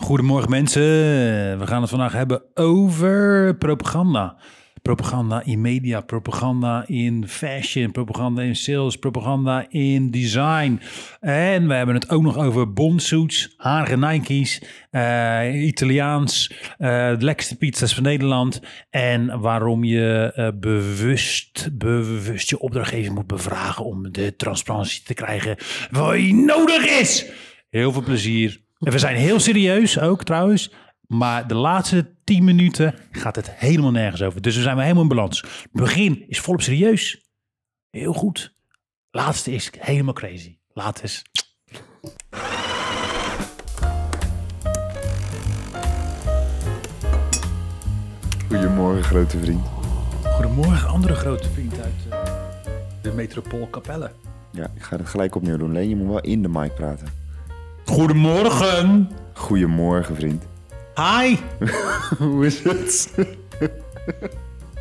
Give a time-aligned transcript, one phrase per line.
[0.00, 0.82] Goedemorgen mensen.
[1.58, 4.36] We gaan het vandaag hebben over propaganda.
[4.82, 10.80] Propaganda in media, propaganda in fashion, propaganda in sales, propaganda in design.
[11.20, 17.56] En we hebben het ook nog over bondsuits, harige Nike's, eh, Italiaans, eh, de lekkerste
[17.56, 18.60] pizza's van Nederland.
[18.90, 25.56] En waarom je eh, bewust, bewust je opdrachtgever moet bevragen om de transparantie te krijgen
[25.90, 27.30] wat nodig is.
[27.70, 28.68] Heel veel plezier.
[28.80, 30.72] En we zijn heel serieus ook trouwens.
[31.06, 34.40] Maar de laatste 10 minuten gaat het helemaal nergens over.
[34.40, 35.40] Dus we zijn weer helemaal in balans.
[35.40, 37.30] Het begin is volop serieus.
[37.90, 38.54] Heel goed.
[39.10, 40.58] Laatste is helemaal crazy.
[40.72, 41.22] Laat eens.
[48.48, 49.66] Goedemorgen, grote vriend.
[50.24, 52.34] Goedemorgen, andere grote vriend uit eh,
[53.02, 54.10] de metropool Capelle.
[54.52, 55.72] Ja, ik ga het gelijk opnieuw doen.
[55.72, 57.06] Leen, je moet wel in de mic praten.
[57.90, 59.10] Goedemorgen.
[59.34, 60.44] Goedemorgen, vriend.
[60.94, 61.36] Hi.
[62.18, 63.14] Hoe is het?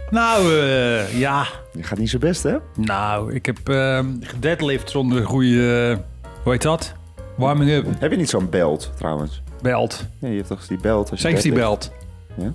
[0.10, 1.46] Nou, eh, ja.
[1.74, 2.58] Je gaat niet zo best, hè?
[2.76, 6.00] Nou, ik heb uh, gedeadlift zonder goede,
[6.44, 6.94] hoe heet dat?
[7.38, 7.86] Warming up.
[8.00, 9.42] Heb je niet zo'n belt, trouwens?
[9.62, 10.06] Belt.
[10.20, 11.12] Nee, je hebt toch die belt?
[11.12, 11.92] Als je Safety belt.
[12.36, 12.54] Ja?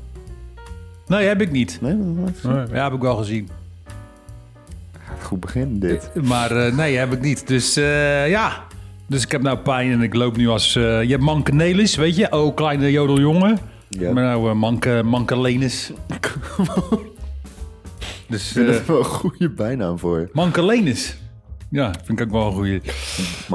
[1.07, 1.79] Nee, heb ik niet.
[1.81, 1.97] Nee,
[2.43, 3.49] dat Ja, heb ik wel gezien.
[5.23, 6.11] goed begin, dit.
[6.23, 7.47] Maar eh, nee, heb ik niet.
[7.47, 8.63] Dus eh, ja.
[9.07, 10.77] Dus ik heb nou pijn en ik loop nu als...
[10.77, 12.33] eh, je hebt Manke Nelis, weet je?
[12.33, 13.59] Oh, kleine jodeljongen.
[13.89, 14.13] Ja.
[14.13, 15.91] Maar nou, uh, Manke, Manke Lenis.
[18.29, 20.29] dus eh dat wel een goede bijnaam voor je.
[20.33, 21.17] Manke Lenis.
[21.71, 22.81] Ja, vind ik ook wel een goeie.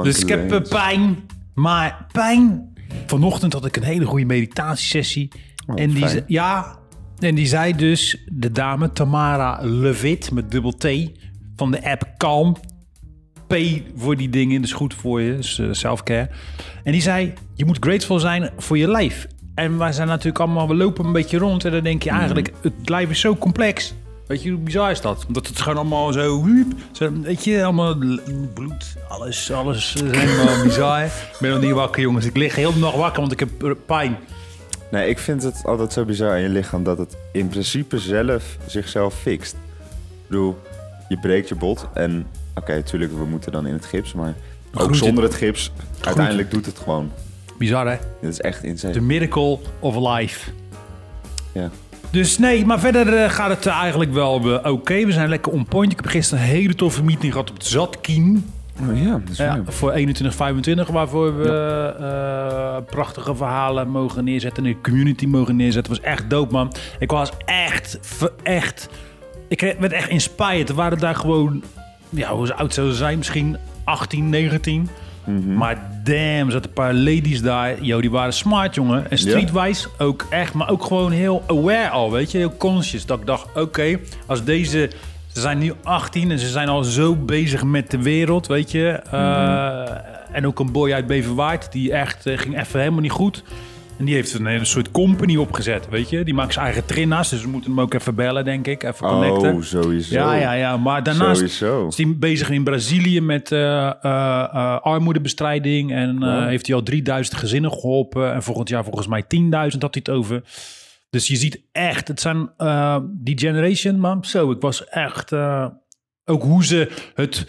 [0.02, 1.16] Dus ik heb eh, pijn.
[1.54, 2.68] Maar pijn...
[3.06, 5.28] Vanochtend had ik een hele goede meditatiesessie.
[5.66, 6.24] Oh, en die, fijn.
[6.26, 6.78] ja,
[7.18, 10.88] en die zei dus, de dame Tamara Levitt met dubbel T
[11.56, 12.56] van de app Calm.
[13.50, 16.28] P voor die dingen, dus goed voor je, dus eh, self-care.
[16.84, 19.26] En die zei, je moet grateful zijn voor je lijf.
[19.54, 22.52] En wij zijn natuurlijk allemaal, we lopen een beetje rond en dan denk je eigenlijk,
[22.62, 23.94] het lijf is zo complex.
[24.26, 25.24] Weet je, hoe bizar is dat?
[25.26, 26.44] Omdat het gewoon allemaal zo,
[27.22, 27.96] weet je, allemaal
[28.54, 31.04] bloed, alles, alles is helemaal bizar.
[31.04, 32.26] Ik ben nog niet wakker, jongens.
[32.26, 34.18] Ik lig heel de nacht wakker, want ik heb eh, pijn.
[34.90, 38.56] Nee, ik vind het altijd zo bizar aan je lichaam dat het in principe zelf
[38.66, 39.52] zichzelf fixt.
[39.52, 40.58] Ik bedoel,
[41.08, 42.26] je breekt je bot en
[42.60, 44.34] oké, natuurlijk, we moeten dan in het gips, maar
[44.74, 47.10] ook zonder het gips, uiteindelijk doet het gewoon.
[47.58, 47.96] Bizar, hè?
[48.20, 48.92] Dit is echt insane.
[48.92, 50.50] The miracle of life.
[51.52, 51.70] Ja.
[52.10, 55.04] Dus nee, maar verder eh, gaat het eigenlijk wel eh, oké.
[55.04, 55.92] We zijn lekker on point.
[55.92, 58.50] Ik heb gisteren een hele toffe meeting gehad op het Zatkien.
[58.88, 61.48] Oh ja, dat is Ja, voor 2125, waarvoor we
[61.98, 64.64] eh, prachtige verhalen mogen neerzetten.
[64.64, 65.92] En een community mogen neerzetten.
[65.92, 66.72] Het was echt dope, man.
[66.98, 67.98] Ik was echt,
[68.42, 68.88] echt...
[69.48, 70.68] Ik werd echt inspired.
[70.68, 71.62] Er waren daar gewoon...
[72.10, 73.18] Ja, hoe oud zouden ze zijn?
[73.18, 74.88] Misschien 18, 19.
[75.24, 75.54] Mhm.
[75.54, 77.82] Maar damn, zaten een paar ladies daar.
[77.82, 79.10] Yo, die waren smart, jongen.
[79.10, 80.54] En streetwise ook echt.
[80.54, 82.38] Maar ook gewoon heel aware al, weet je.
[82.38, 83.06] Heel conscious.
[83.06, 84.90] Dat ik dacht, oké, als deze...
[85.32, 89.00] Ze zijn nu 18 en ze zijn al zo bezig met de wereld, weet je.
[89.14, 93.42] Uh, En ook een boy uit Beverwaard, die echt eh, ging even helemaal niet goed.
[94.00, 96.24] En die heeft een hele soort company opgezet, weet je.
[96.24, 98.82] Die maakt zijn eigen trinna's, dus we moeten hem ook even bellen, denk ik.
[98.82, 99.54] Even connecten.
[99.54, 100.14] Oh, sowieso.
[100.14, 100.76] Ja, ja, ja.
[100.76, 101.86] Maar daarnaast Sowieso.
[101.86, 103.94] is hij bezig in Brazilië met eh, eh,
[104.52, 105.92] eh, armoedebestrijding.
[105.92, 108.32] En heeft hij al 3000 gezinnen geholpen.
[108.32, 110.42] En volgend jaar volgens mij 10.000 had hij het over.
[111.10, 112.50] Dus je ziet echt, het zijn
[113.04, 114.24] die generation, man.
[114.24, 115.32] Zo, ik was echt...
[116.24, 117.46] ook hoe ze het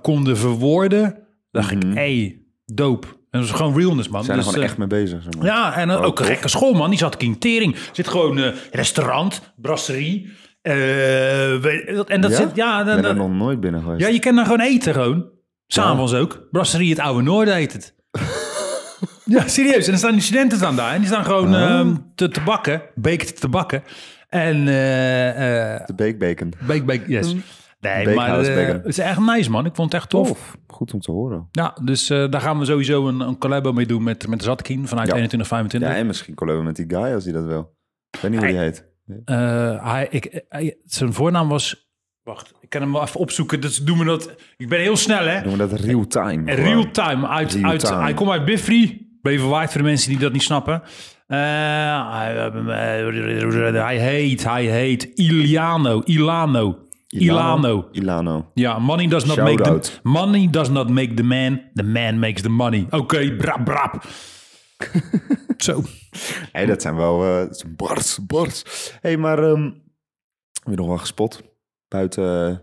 [0.00, 1.18] konden verwoorden.
[1.50, 3.06] dacht ik, hey, dope.
[3.32, 4.20] En dat is gewoon realness, man.
[4.20, 5.22] Ze zijn er Dus, gewoon eh, echt mee bezig.
[5.22, 5.46] Zeg maar.
[5.46, 6.90] ja, en eh, Oh, ook een gekke school, man.
[6.90, 7.76] Die zat King Tering.
[7.92, 10.32] Zit gewoon eh, restaurant, brasserie.
[10.62, 11.52] eh,
[12.10, 12.36] en dat Ja?
[12.36, 14.00] zit, ja, Ik dan, ben er dan- nog nooit binnen geweest.
[14.00, 15.24] ja, je kan daar gewoon eten, gewoon.
[15.66, 16.46] S'avonds ook.
[16.50, 17.94] Brasserie het Oude Noorden heet het.
[19.24, 19.84] ja, serieus.
[19.84, 20.92] En dan staan die studenten staan daar.
[20.92, 21.60] En die staan gewoon Oh.
[21.62, 22.82] ehm, te, te bakken.
[22.94, 23.82] Baked te bakken.
[24.28, 26.52] En eh eh De bakebacon.
[26.66, 27.34] bake, bake, yes.
[27.82, 29.66] Nee, maar Bakehouse eh, het is echt nice, man.
[29.66, 30.28] Ik vond het echt tof.
[30.28, 30.56] Tof.
[30.66, 31.48] Goed om te horen.
[31.50, 34.88] Ja, dus eh, daar gaan we sowieso een, een collabo mee doen met, met Zatkin
[34.88, 35.12] vanuit Ja.
[35.14, 35.90] 2125.
[35.90, 37.76] Ja, en misschien collaboren met die guy als hij dat wil.
[38.10, 38.90] Ik weet niet hoe die heet.
[39.24, 41.90] Eh, hij, ik, hij- zijn voornaam was.
[42.22, 43.60] Wacht, ik kan hem wel even opzoeken.
[43.60, 44.34] Dus doen we dat.
[44.56, 45.40] Ik ben heel snel, hè?
[45.40, 46.54] Noemen we dat real time.
[46.54, 47.28] Real time.
[47.28, 48.02] Uit, Real uit, time.
[48.02, 49.06] Hij komt uit Biffrey.
[49.22, 50.82] Beverwaard voor de mensen die dat niet snappen.
[51.26, 51.38] Hij,
[53.72, 56.00] hij heet, hij heet Iliano.
[56.04, 56.78] Ilano.
[57.20, 57.88] Ilano.
[57.92, 58.50] Ilano.
[58.54, 60.00] Ja, money does not make the, Shout-out.
[60.02, 61.62] money does not make the man.
[61.74, 62.86] The man makes the money.
[62.90, 64.04] Oké, brap, brap.
[65.56, 65.82] Zo.
[66.52, 67.18] Hé, dat zijn wel...
[67.18, 68.62] dat is een bars, bars.
[68.92, 69.38] Hé, hey, maar...
[69.38, 69.70] ehm
[70.62, 71.42] heb je nog wel gespot?
[71.88, 72.56] Buiten eh,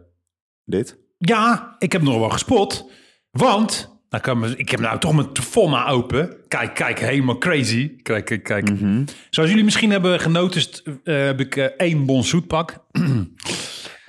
[0.66, 0.98] dit?
[1.18, 2.92] Ja, ik heb nog wel gespot.
[3.31, 6.36] Want Dan kan me, ik heb nou toch mijn Fonna open.
[6.48, 7.95] Kijk, kijk, helemaal crazy.
[8.02, 8.72] Kijk, kijk, kijk.
[8.72, 9.04] Mhm.
[9.30, 12.78] Zoals jullie misschien hebben genoticed, eh, heb ik één bonsoetpak.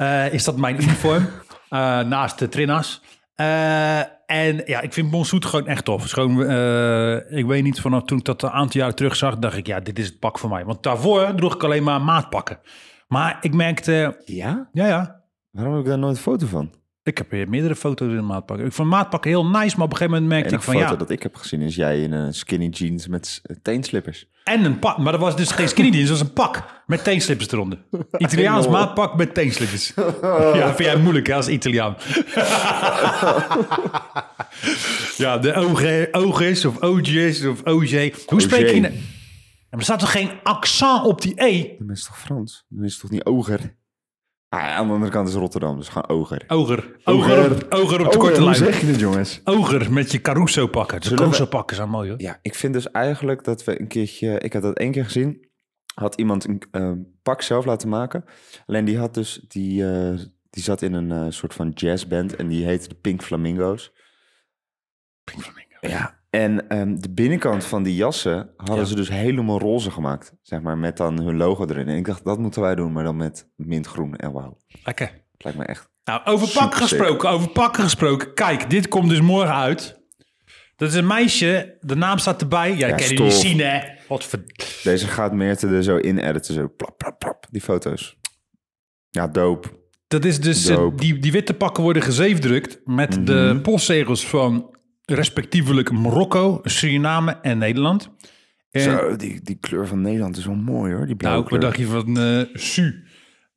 [0.01, 1.29] Eh is dat mijn uniform?
[1.71, 3.03] Eh, naast de Trinas.
[3.35, 6.05] Eh, en ja, ik vind bonsoet gewoon echt tof.
[6.05, 6.41] Is gewoon,
[7.31, 9.81] ik weet niet, vanaf toen ik dat een aantal jaren terug zag, dacht ik, ja,
[9.81, 10.65] dit is het pak voor mij.
[10.65, 12.59] Want daarvoor droeg ik alleen maar maatpakken.
[13.09, 14.69] Maar ik merkte, Ja?
[14.73, 16.71] ja, ja, Waarom heb ik daar nooit een foto van?
[17.03, 18.67] Ik heb weer meerdere foto's in maatpakken.
[18.67, 20.87] Ik vond maatpakken heel nice, maar op een gegeven moment merkte ik de van foto
[20.87, 20.97] ja.
[20.97, 24.27] dat ik heb gezien is jij in een skinny jeans met teenslippers.
[24.45, 27.05] En een pak, maar dat was dus geen skinny jeans, dat was een pak met
[27.05, 27.79] teenslippers eronder.
[28.17, 29.93] Italiaans maatpak met teenslippers.
[30.55, 31.97] Ja, vind jij moeilijk hè, als Italiaan.
[35.17, 38.15] ja, de OG, OG's of OG's of OJ.
[38.27, 38.81] Hoe spreek je...
[38.81, 41.77] Nou- Ja, maar er staat toch geen accent op die E?
[41.79, 42.65] Dat is toch Frans?
[42.69, 43.75] Dat is toch niet oger?
[44.51, 46.45] Ah, aan de andere kant is Rotterdam, dus gewoon oger.
[46.49, 46.97] Oger.
[47.05, 48.57] Oger, op, oger op de korte hoe lijn.
[48.57, 49.41] zeg je het, jongens?
[49.45, 51.01] Oger met je Caruso pakken.
[51.01, 52.21] De Caruso pakken zijn mooi hoor.
[52.21, 54.39] Ja, ik vind dus eigenlijk dat we een keertje...
[54.39, 55.49] Ik had dat één keer gezien.
[55.95, 56.93] Had iemand een eh,
[57.23, 58.25] pak zelf laten maken.
[58.67, 59.45] Alleen die had dus...
[59.49, 60.19] Die, eh,
[60.51, 62.37] die zat in een eh, soort van jazzband.
[62.37, 63.93] En die heette de Pink Flamingo's.
[65.25, 65.79] Pink Flamingo.
[65.81, 66.20] Ja.
[66.31, 68.85] En ehm, de binnenkant van die jassen hadden Ja.
[68.85, 70.33] ze dus helemaal roze gemaakt.
[70.43, 71.89] Zeg maar, met dan hun logo erin.
[71.89, 74.17] En ik dacht, dat moeten wij doen, maar dan met mintgroen.
[74.17, 75.07] En wauw, Lekker.
[75.07, 75.89] het lijkt me echt...
[76.05, 78.35] Nou, over pakken gesproken, over pakken gesproken.
[78.35, 79.99] Kijk, dit komt dus morgen uit.
[80.77, 82.77] Dat is een meisje, de naam staat erbij.
[82.77, 83.81] Ja, Ja, kan je niet zien hè.
[84.09, 84.43] Wat ver...
[84.83, 88.17] Deze gaat Meerte er zo in editen, zo plap, plap, plap, die foto's.
[89.11, 89.69] Ja, dope.
[90.09, 93.61] Dat is dus, eh, die, die witte pakken worden gezeefdrukt met de Mhm.
[93.61, 94.70] postzegels van
[95.11, 98.11] respectievelijk Marokko, Suriname en Nederland.
[98.71, 101.79] En, Zo, die, die kleur van Nederland is wel mooi hoor, die nou, wat dacht
[101.79, 103.05] je van eh Su?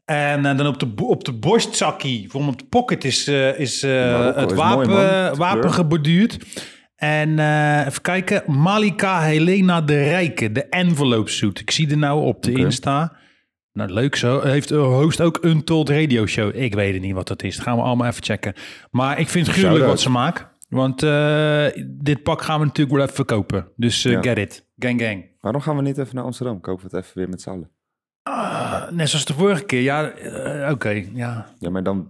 [0.06, 3.82] En eh, dan op de, op de borstzakkie, bijvoorbeeld op de pocket, is, eh, is
[3.82, 6.38] het is wapen, mooi, wapen geborduurd.
[6.96, 7.30] En
[7.88, 11.60] even kijken, Malika Helena de Rijke, de envelope suit.
[11.60, 12.52] Ik zie er nou op de.
[12.52, 13.14] Insta.
[13.74, 14.42] Nou, leuk zo.
[14.42, 16.56] Heeft host ook Untold Radio Show.
[16.56, 17.56] Ik weet het niet wat dat is.
[17.56, 18.54] Dat gaan we allemaal even checken.
[18.92, 20.48] Maar ik vind het gruwelijk wat ze maken.
[20.74, 23.68] Want eh, dit pak gaan we natuurlijk wel even verkopen.
[23.76, 24.22] Dus eh, Ja.
[24.22, 24.68] get it.
[24.78, 25.26] Gang gang.
[25.40, 26.60] Waarom gaan we niet even naar Amsterdam?
[26.62, 27.70] Kopen we het even weer met z'n allen.
[28.24, 29.82] Ah, net zoals de vorige keer.
[29.82, 31.04] Ja, eh, oké.
[31.14, 31.54] ja.
[31.60, 32.08] Ja, maar dan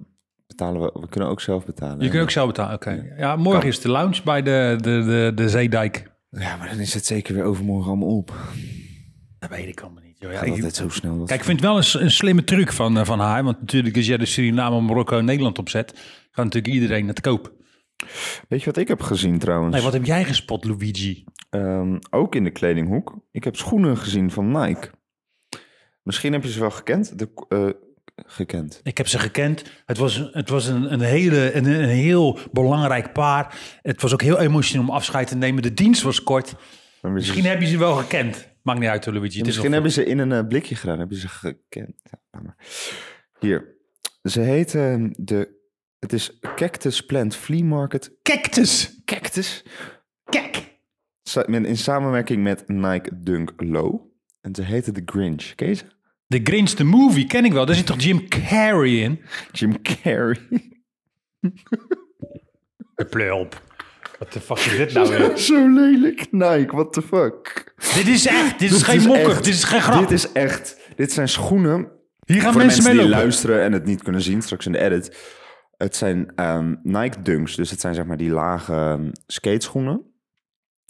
[0.47, 0.99] betalen we...
[0.99, 1.99] We kunnen ook zelf betalen.
[2.03, 2.75] Je kunt ook zelf betalen.
[2.75, 3.13] Oké.
[3.17, 3.69] Ja, morgen Kan.
[3.69, 6.11] is de lounge bij de, de, de, de Zeedijk.
[6.29, 8.33] Ja, maar dan is het zeker weer overmorgen allemaal op.
[9.39, 10.15] Dat weet ik allemaal niet.
[10.19, 10.31] joh.
[10.31, 11.23] Ja, ik- altijd zo snel.
[11.23, 13.43] Kijk, ik vind het wel een, een slimme truc van, van haar.
[13.43, 15.93] Want natuurlijk, als jij de Suriname, Marokko en Nederland opzet,
[16.31, 17.51] gaat natuurlijk iedereen het kopen.
[18.47, 19.73] Weet je wat ik heb gezien trouwens?
[19.73, 21.23] Nee, wat heb jij gespot, Luigi?
[21.49, 23.17] Ehm, ook in de kledinghoek.
[23.31, 24.89] Ik heb schoenen gezien van Nike.
[26.03, 27.19] Misschien heb je ze wel gekend.
[27.19, 27.69] De, eh,
[28.15, 28.79] gekend.
[28.83, 29.63] Ik heb ze gekend.
[29.85, 33.59] Het was, het was een, een, hele, een, een heel belangrijk paar.
[33.81, 35.61] Het was ook heel emotioneel om afscheid te nemen.
[35.61, 36.55] De dienst was kort.
[37.01, 38.47] Maar Misschien heb je ze wel gekend.
[38.61, 39.21] Maakt niet uit, Luigi.
[39.21, 40.99] Het is Misschien hebben ze in een eh, blikje gedaan.
[40.99, 42.01] Hebben ze gekend.
[42.31, 42.55] Ja.
[43.39, 43.75] Hier.
[44.23, 45.61] Ze heet ehm, de...
[46.03, 48.11] Het is Cactus Plant Flea Market.
[48.23, 49.01] Cactus.
[49.05, 49.63] Cactus.
[51.45, 54.01] Met- In samenwerking met Nike Dunk Low.
[54.41, 55.55] En ze heette The Grinch.
[55.55, 55.83] Ken je ze?
[56.27, 57.65] De Grinch, the movie, ken ik wel.
[57.65, 59.21] Daar zit toch Jim Carrey in?
[59.51, 60.39] Jim Carrey.
[63.09, 63.61] Pleur op.
[64.19, 65.37] Wat de fuck is dit nou weer?
[65.47, 66.31] Zo lelijk.
[66.31, 67.73] Nike, what the fuck?
[67.95, 68.59] dit is echt.
[68.59, 69.29] Dit is Dit geen is mokker.
[69.29, 69.43] echt.
[69.43, 69.99] Dit is geen grap.
[69.99, 70.77] Dit is echt...
[70.95, 71.91] Dit zijn schoenen
[72.25, 73.17] Hier gaan mensen mensen mee die lopen.
[73.19, 75.17] luisteren en het niet kunnen zien straks in de edit.
[75.83, 80.01] Het zijn ehm, Nike Dunks, dus het zijn zeg maar die lage ehm, skateschoenen.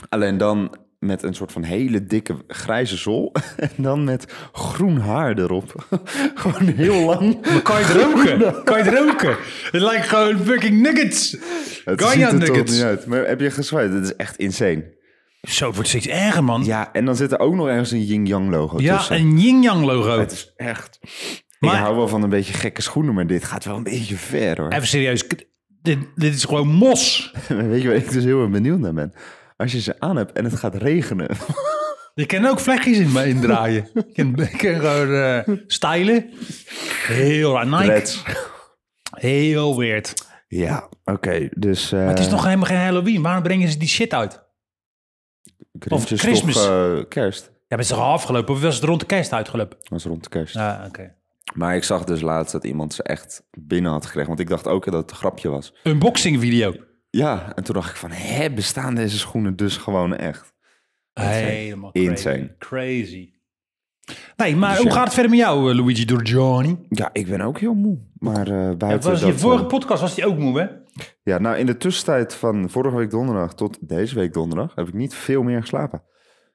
[0.09, 3.31] Alleen dan met een soort van hele dikke grijze zool.
[3.57, 5.85] En dan met groen haar erop.
[6.35, 7.41] Gewoon heel lang.
[7.41, 8.63] Maar kan je het roken?
[8.63, 9.35] Kan je het roken?
[9.71, 11.37] Het lijkt gewoon fucking nuggets.
[11.85, 13.05] Het Ganja ziet er niet uit.
[13.05, 13.93] Maar heb je gezwaaid?
[13.93, 15.01] Het is echt insane.
[15.41, 16.63] Zo, het wordt steeds erger, man.
[16.63, 19.15] Ja, Ja, en dan zit er ook nog ergens een yin-yang logo tussen.
[19.15, 20.19] een yin-yang logo.
[20.19, 20.99] Het is echt...
[21.65, 24.15] Maar- Ik hou wel van een beetje gekke schoenen, maar dit gaat wel een beetje
[24.15, 24.71] ver hoor.
[24.71, 25.27] Even serieus.
[25.81, 27.33] Dit, dit is gewoon mos.
[27.47, 29.13] Weet je waar ik dus heel erg benieuwd naar ben?
[29.57, 31.29] Als je ze aan hebt en het gaat regenen.
[32.15, 33.89] Je kan ook vlechtjes in me indraaien.
[33.93, 36.29] Je kan, je kan gewoon eh stylen.
[37.07, 37.57] Heel.
[37.57, 37.85] Nike.
[37.85, 38.23] Reds.
[39.17, 40.13] Heel weird.
[40.47, 41.49] Ja, oké.
[41.51, 41.89] dus...
[41.91, 43.21] Maar het is nog helemaal geen Halloween.
[43.21, 44.43] Waarom brengen ze die shit uit?
[45.89, 46.53] Of is Christmas.
[46.53, 47.51] toch eh, kerst.
[47.67, 48.53] Ja, ben ze al afgelopen?
[48.53, 49.77] Of was het rond de kerst uitgelopen?
[49.79, 50.53] Dat was rond de kerst.
[50.53, 51.15] Ja, oké.
[51.53, 54.27] Maar ik zag dus laatst dat iemand ze echt binnen had gekregen.
[54.27, 55.73] Want ik dacht ook dat het een grapje was.
[55.83, 56.73] Unboxing video.
[57.09, 58.11] Ja, en toen dacht ik van...
[58.11, 60.53] Hé, bestaan deze schoenen dus gewoon echt?
[61.13, 62.55] Helemaal insane.
[62.57, 63.31] Crazy.
[64.35, 64.93] Nee, maar Dus hoe ja.
[64.93, 66.77] gaat het verder met jou, eh, Luigi Giorgiani?
[66.89, 67.97] Ja, ik ben ook heel moe.
[68.17, 69.35] Maar Ja, buiten was je dat...
[69.39, 70.67] vorige eh, podcast was die ook moe, hè?
[71.23, 74.93] Ja, nou in de tussentijd van vorige week donderdag tot deze week donderdag heb ik
[74.93, 76.03] niet veel meer geslapen.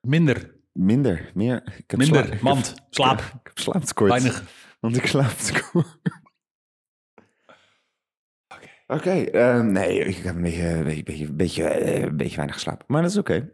[0.00, 0.56] Minder.
[0.72, 1.62] Minder, meer.
[1.78, 2.24] Ik heb Minder.
[2.24, 3.18] sla- ik Want, heb- slaap.
[3.40, 4.10] Ik heb slaaptekort.
[4.10, 4.42] Weinig.
[4.80, 5.86] Want ik slaap tekort.
[8.86, 12.84] Oké, eh, nee, ik heb een beetje, een beetje, beetje, eh, een beetje weinig geslapen.
[12.88, 13.50] Maar dat is oké.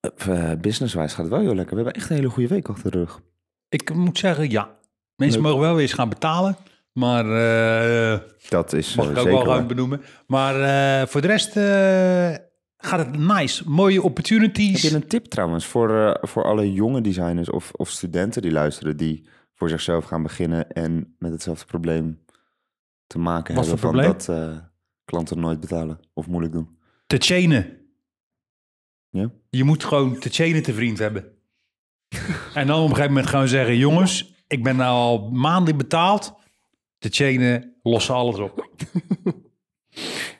[0.00, 1.76] Eh, Business-wise gaat het wel heel lekker.
[1.76, 3.20] We hebben echt een hele goede week achter de rug.
[3.68, 4.78] Ik moet zeggen, ja.
[5.16, 5.48] Mensen Leuk.
[5.50, 6.56] mogen wel weer eens gaan betalen.
[6.92, 7.24] Maar
[8.12, 8.18] eh,
[8.48, 10.02] Dat is mag eh, ik ook zeker wel gaan benoemen.
[10.26, 10.60] Maar
[11.00, 12.34] eh, voor de rest eh,
[12.76, 13.62] gaat het nice.
[13.70, 14.82] Mooie opportunities.
[14.82, 18.50] Heb je een tip trouwens voor, eh, voor alle jonge designers of, of studenten die
[18.52, 18.96] luisteren...
[18.96, 19.28] die
[19.60, 22.24] voor zichzelf gaan beginnen en met hetzelfde probleem
[23.06, 23.82] te maken Wat hebben...
[23.82, 24.56] van dat eh,
[25.04, 26.78] klanten nooit betalen of moeilijk doen.
[27.06, 27.78] Te chainen.
[29.10, 29.30] Ja?
[29.50, 31.24] Je moet gewoon te chainen te vriend hebben.
[32.54, 33.76] en dan op een gegeven moment gewoon zeggen...
[33.76, 36.34] jongens, ik ben nou al maanden betaald.
[36.98, 38.68] Te chainen, lossen alles op.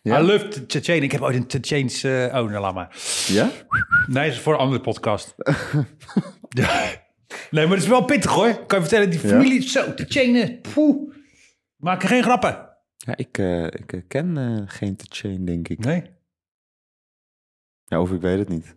[0.03, 0.21] Ja?
[0.21, 1.05] I love te- te chainen.
[1.05, 2.03] Ik heb ooit een te chains...
[2.03, 2.97] eh, oh, nou laat maar.
[3.27, 3.50] Ja?
[4.07, 5.35] Nee, is voor een andere podcast.
[6.49, 7.00] ja.
[7.51, 8.67] Nee, maar het is wel pittig hoor.
[8.67, 9.29] Kan je vertellen, die Ja?
[9.29, 9.63] familie...
[9.63, 10.61] Zo, te chainen.
[10.61, 11.15] Poeh.
[11.77, 12.69] Maken geen grappen.
[12.97, 15.79] Ja, ik, eh, ik eh, ken eh, geen te chain, denk ik.
[15.79, 16.03] Nee.
[17.85, 18.75] Ja, of ik weet het niet.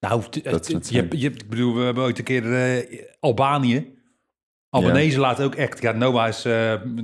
[0.00, 2.86] Nou, Dat is je, je, ik bedoel, we hebben ooit een keer
[3.20, 3.94] Albanië.
[4.70, 5.82] Albanese laten ook echt.
[5.82, 6.42] Ja, Noah is,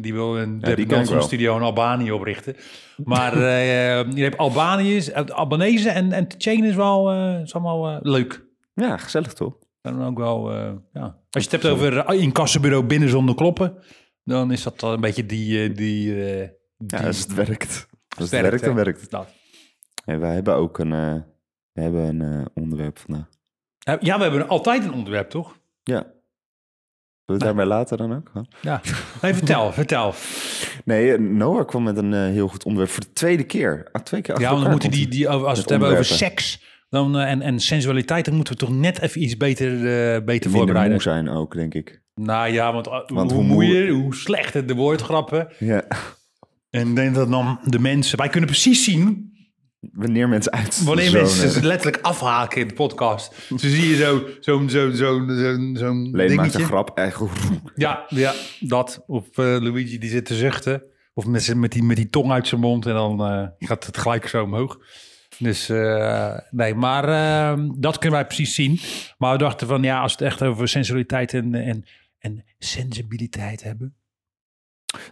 [0.00, 2.56] die wil een ja, studio in Albanië oprichten.
[3.04, 8.44] Maar eh, je hebt Albaniërs, Albanese en, en is wel is allemaal leuk.
[8.74, 9.58] Ja, gezellig toch?
[9.82, 11.02] Dan ook wel, eh, ja.
[11.30, 13.74] Als je het hebt over eh, incassobureau binnen zonder kloppen,
[14.24, 15.62] dan is dat een beetje die...
[15.68, 16.48] eh, die, eh,
[16.78, 17.86] die Ja, als het werkt.
[18.08, 19.10] Als het werkt, werkt, dan werkt het.
[19.10, 19.28] dat.
[20.04, 21.14] Ja, wij hebben ook een, eh,
[21.72, 23.28] we hebben een eh, onderwerp vandaag.
[23.78, 25.58] Eh, Ja, we hebben altijd een onderwerp, toch?
[25.82, 25.98] Ja.
[25.98, 26.12] Zullen
[27.24, 28.30] we het daarbij later dan ook?
[28.60, 28.80] Ja.
[29.22, 30.14] Nee, vertel, vertel.
[30.84, 33.88] Nee, eh, Noah kwam met een eh, heel goed onderwerp voor de tweede keer.
[33.92, 35.88] Ah, twee keer achter Ja, want dan moeten die, die, over- als we het hebben
[35.90, 36.62] over seks
[36.92, 39.72] dan, eh, en, en sensualiteit, dan moeten we toch net even iets beter,
[40.14, 40.92] eh, beter voorbereiden.
[40.92, 42.02] moe zijn ook, denk ik.
[42.14, 45.48] Nou ja, want, uh, Want hoe hoe moeier, hoe slechter de woordgrappen.
[45.58, 45.84] Ja.
[46.70, 48.18] En denk dat dan de mensen...
[48.18, 49.30] Wij kunnen precies zien
[49.92, 53.34] Wanneer mensen uit wanneer mensen eh, letterlijk afhaken in de podcast.
[53.48, 54.94] Zo zie je zo- zo'n zo, zo,
[55.28, 56.64] zo, zo'n Leen maakt een dingetje.
[56.64, 56.90] grap.
[56.98, 57.20] Echt,
[57.74, 59.04] Ja, ja, dat.
[59.06, 60.82] Of eh, Luigi die zit te zuchten.
[61.14, 63.98] Of met, met, die, met die tong uit zijn mond en dan eh, gaat het
[63.98, 64.78] gelijk zo omhoog.
[65.38, 68.78] Dus eh, nee, maar eh, dat kunnen wij precies zien.
[69.18, 71.84] Maar we dachten van ja, als we het echt over sensualiteit en, en,
[72.18, 73.94] en sensibiliteit hebben,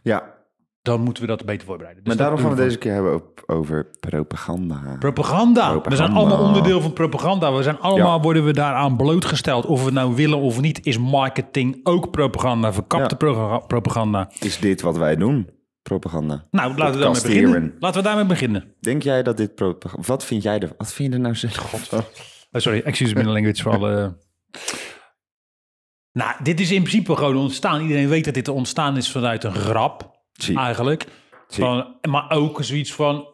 [0.03, 0.39] ja,
[0.83, 2.05] dan moeten we dat beter voorbereiden.
[2.05, 4.97] Dus maar daarom gaan we deze keer hebben op- over propaganda.
[4.99, 5.81] Propaganda.
[5.81, 7.53] We zijn allemaal onderdeel van propaganda.
[7.53, 8.23] We zijn allemaal, Ja.
[8.23, 9.67] worden we daaraan blootgesteld.
[9.67, 12.73] Of we het nou willen of niet, is marketing ook propaganda.
[12.73, 13.59] Verkapte Ja.
[13.59, 14.31] propaganda.
[14.41, 15.51] Is dit wat wij doen?
[15.83, 16.47] Propaganda.
[16.51, 17.77] Nou, laten we daarmee beginnen.
[17.79, 18.75] Laten we daarmee beginnen.
[18.81, 20.07] Denk jij dat dit propaganda...
[20.07, 20.73] Wat vind jij er...
[20.77, 21.93] Wat vind je er nou zelf?
[22.53, 24.17] Oh, sorry, excuse me language voor alle...
[26.13, 27.83] Nou, dit is in principe gewoon ontstaan.
[27.83, 30.59] Iedereen weet dat dit ontstaan is vanuit een grap, Zie.
[30.59, 31.07] eigenlijk.
[31.49, 31.65] Zie.
[31.65, 33.29] Van, maar ook zoiets van...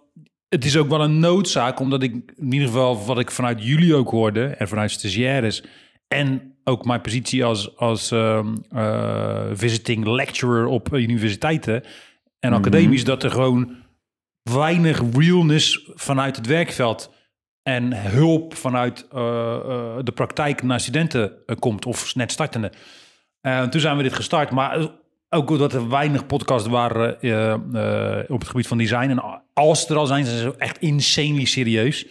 [0.49, 3.95] Het is ook wel een noodzaak, omdat ik in ieder geval wat ik vanuit jullie
[3.95, 4.47] ook hoorde...
[4.47, 5.63] en vanuit stagiaires
[6.09, 11.83] en ook mijn positie als, als ehm, eh, visiting lecturer op universiteiten
[12.39, 13.05] en academisch...
[13.05, 13.77] dat er gewoon
[14.43, 17.15] weinig realness vanuit het werkveld
[17.67, 22.73] en hulp vanuit eh, eh, de praktijk naar studenten eh, komt of net startende.
[23.71, 24.89] Toen zijn we dit gestart, maar
[25.29, 27.15] ook omdat er weinig podcasts waren
[28.29, 29.09] op het gebied van design.
[29.11, 32.07] En als er al zijn, zijn ze echt insanely serieus.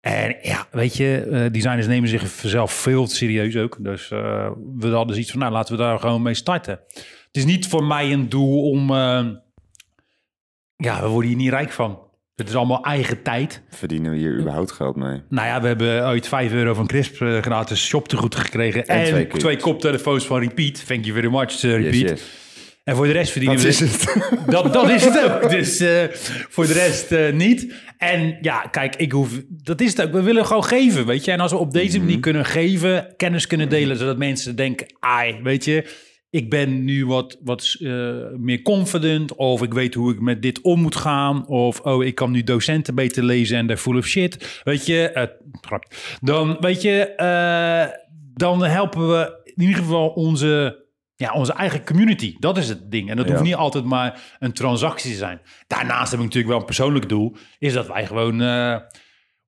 [0.00, 3.76] En ja, weet je, designers nemen zichzelf veel te serieus ook.
[3.80, 6.80] Dus we hadden zoiets van, nou, laten we daar gewoon mee starten.
[7.26, 8.90] Het is niet voor mij een doel om...
[10.76, 12.04] ja, we worden hier niet rijk van.
[12.34, 13.62] Het is allemaal eigen tijd.
[13.68, 15.22] Verdienen we hier überhaupt geld mee?
[15.28, 18.86] Nou ja, we hebben ooit 5 euro van Crisp eh, gratis shoptegoed gekregen.
[18.86, 20.86] En, En twee, koptelefoons van Repeat.
[20.86, 21.94] Thank you very much, eh, Repeat.
[21.94, 22.44] Yes, yes.
[22.86, 23.84] En voor de rest verdienen Dat we...
[23.84, 24.16] is het.
[24.52, 25.50] Dat, dat is het ook.
[25.50, 26.04] Dus eh,
[26.48, 27.74] voor de rest eh, niet.
[27.98, 30.12] En ja, kijk, ik hoef, dat is het ook.
[30.12, 31.30] We willen gewoon geven, weet je.
[31.32, 35.40] En als we op deze manier kunnen geven, kennis kunnen delen, zodat mensen denken, ai,
[35.42, 35.84] weet je,
[36.30, 37.90] ik ben nu wat, wat eh,
[38.36, 42.14] meer confident, of ik weet hoe ik met dit om moet gaan, of oh, ik
[42.14, 45.08] kan nu docenten beter lezen en they're full of shit, weet je.
[45.10, 45.26] eh,
[46.20, 47.86] dan, weet je, eh,
[48.34, 50.84] dan helpen we in ieder geval onze
[51.18, 52.34] ja, onze eigen community.
[52.38, 53.10] Dat is het ding.
[53.10, 53.32] En dat Ja.
[53.32, 55.40] hoeft niet altijd maar een transactie te zijn.
[55.66, 57.36] Daarnaast heb ik natuurlijk wel een persoonlijk doel.
[57.58, 58.40] Is dat wij gewoon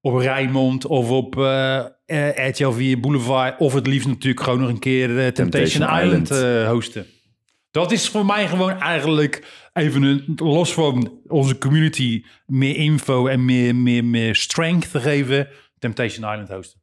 [0.01, 3.59] op Rijnmond of op eh eh, RTL 4 Boulevard...
[3.59, 6.45] of het liefst natuurlijk gewoon nog een keer eh, Temptation, Temptation Island, Island.
[6.45, 7.07] eh, hosten.
[7.71, 13.45] Dat is voor mij gewoon eigenlijk even een, los van onze community meer info en
[13.45, 15.49] meer, meer, meer strength te geven.
[15.79, 16.81] Temptation Island hosten.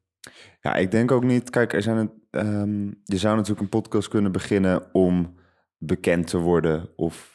[0.62, 1.50] Ja, ik denk ook niet.
[1.50, 5.36] Kijk, er zijn een, ehm, je zou natuurlijk een podcast kunnen beginnen om
[5.77, 7.35] bekend te worden of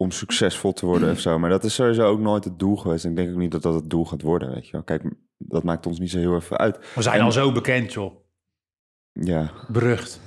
[0.00, 1.38] om succesvol te worden of zo.
[1.38, 3.04] Maar dat is sowieso ook nooit het doel geweest.
[3.04, 4.82] En ik denk ook niet dat dat het doel gaat worden, weet je wel.
[4.82, 5.02] Kijk,
[5.38, 6.78] dat maakt ons niet zo heel even uit.
[6.94, 8.14] We zijn En- al zo bekend, joh.
[9.12, 10.20] Ja, Berucht.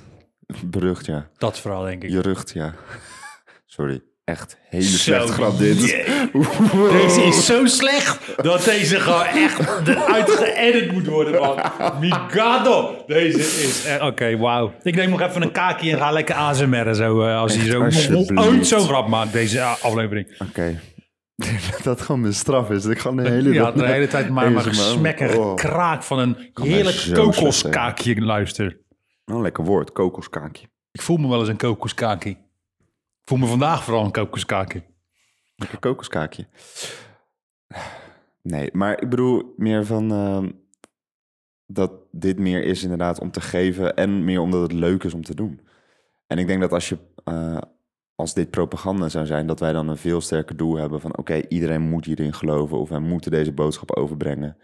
[0.64, 1.30] berucht, ja.
[1.36, 2.10] Dat vooral, denk ik.
[2.10, 2.74] Je rucht, ja.
[3.66, 5.78] Sorry, echt hele slecht grap dit.
[6.90, 11.60] Deze is zo slecht dat deze gewoon echt eruit geëdit moet worden, man.
[12.00, 13.04] Migado.
[13.06, 14.00] Deze is echt...
[14.00, 14.72] Oké, wauw.
[14.82, 17.22] Ik neem nog even een kaakje en ga lekker ASMR'en zo.
[17.22, 17.80] eh, als hij zo
[18.34, 20.36] ooit zo'n grap maakt, deze eh, aflevering.
[20.48, 20.80] Oké.
[21.36, 22.82] Dat dat gewoon mijn straf is.
[22.82, 24.90] Dat ik gewoon de hele, Ja, de hele tijd maar, maar Deze man.
[24.90, 25.54] gesmek en Oh.
[25.54, 28.80] kraak van een heerlijk kokoskaakje luister.
[29.32, 30.66] Oh, lekker woord, kokoskaakje.
[30.92, 32.36] Ik voel me wel eens een kokoskaakje.
[33.24, 34.82] Voel me vandaag vooral een kokoskaakje.
[35.56, 36.46] Lekker kokoskaakje.
[38.42, 40.50] Nee, maar ik bedoel meer van ehm,
[41.66, 45.22] dat dit meer is inderdaad om te geven en meer omdat het leuk is om
[45.22, 45.60] te doen.
[46.26, 47.58] En ik denk dat als je eh,
[48.14, 51.40] als dit propaganda zou zijn, dat wij dan een veel sterker doel hebben van oké,
[51.48, 54.56] iedereen moet hierin geloven of wij moeten deze boodschap overbrengen.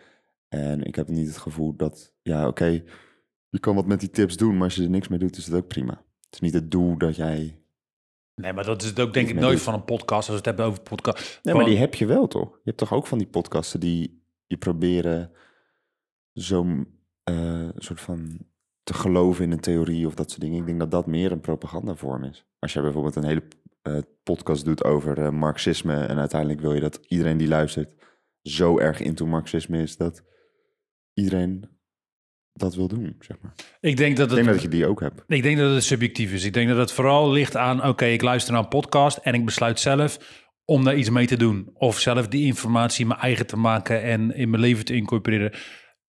[0.49, 2.83] En ik heb niet het gevoel dat, ja oké,
[3.49, 5.47] je kan wat met die tips doen, maar als je er niks mee doet, is
[5.47, 5.93] het ook prima.
[6.25, 7.59] Het is niet het doel dat jij...
[8.39, 10.11] Nee, maar dat is het ook denk ik nooit van een podcast.
[10.11, 11.41] Als we het hebben over podcast.
[11.43, 12.51] Nee, maar die heb je wel toch?
[12.51, 15.33] Je hebt toch ook van die podcasten die je proberen
[16.33, 18.39] zo'n eh, soort van
[18.83, 20.59] te geloven in een theorie of dat soort dingen.
[20.59, 22.47] Ik denk dat dat meer een propagandavorm is.
[22.59, 23.43] Als je bijvoorbeeld een hele
[23.83, 27.91] eh, podcast doet over eh, marxisme en uiteindelijk wil je dat iedereen die luistert
[28.43, 30.23] zo erg into marxisme is dat
[31.15, 31.78] iedereen
[32.59, 33.53] dat wil doen, zeg maar.
[33.81, 35.23] Ik denk dat Ik het, denk dat je die ook hebt.
[35.27, 36.45] ik denk dat het subjectief is.
[36.45, 39.45] Ik denk dat het vooral ligt aan, oké, ik luister naar een podcast en ik
[39.45, 40.19] besluit zelf
[40.65, 41.71] om daar iets mee te doen.
[41.75, 45.53] Of zelf die informatie mijn eigen te maken en in mijn leven te incorporeren.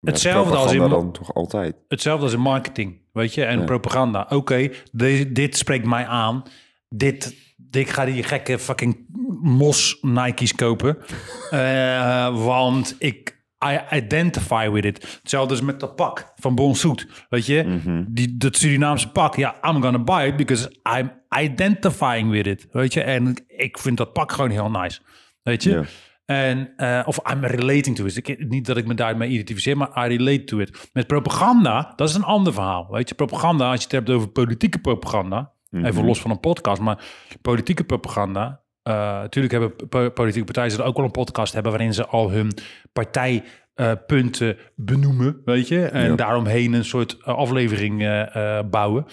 [0.01, 1.77] Hetzelfde als, in, dan toch altijd.
[1.89, 3.65] hetzelfde als in marketing, weet je, en Ja.
[3.65, 4.27] propaganda.
[4.29, 6.43] Oké, de- dit spreekt mij aan.
[6.89, 7.35] Dit,
[7.71, 9.07] ik ga die gekke fucking
[9.43, 10.97] mos Nike's kopen.
[11.51, 15.19] Eh, want ik I identify with it.
[15.21, 17.27] Hetzelfde is met dat pak van Bonsoet.
[17.29, 18.05] Weet je, Mhm.
[18.09, 19.37] die, dat Surinaamse pak.
[19.37, 22.67] Ja, I'm gonna buy it because I'm identifying with it.
[22.73, 25.01] Weet je, en ik vind dat pak gewoon heel nice.
[25.43, 25.85] Weet je,
[26.25, 28.17] en, eh, of I'm relating to it.
[28.29, 30.89] Ik, niet dat ik me daarmee identificeer, maar I relate to it.
[30.93, 32.87] Met propaganda, dat is een ander verhaal.
[32.91, 36.81] Weet je, propaganda, als je het hebt over politieke propaganda, even los van een podcast,
[36.81, 37.05] maar
[37.43, 38.61] politieke propaganda.
[38.89, 42.31] Eh, natuurlijk hebben po- politieke partijen zullen ook wel een podcast hebben waarin ze al
[42.31, 42.53] hun
[42.93, 46.15] partijpunten benoemen, weet je, en Ja.
[46.17, 49.07] daaromheen een soort eh, aflevering eh, eh, bouwen.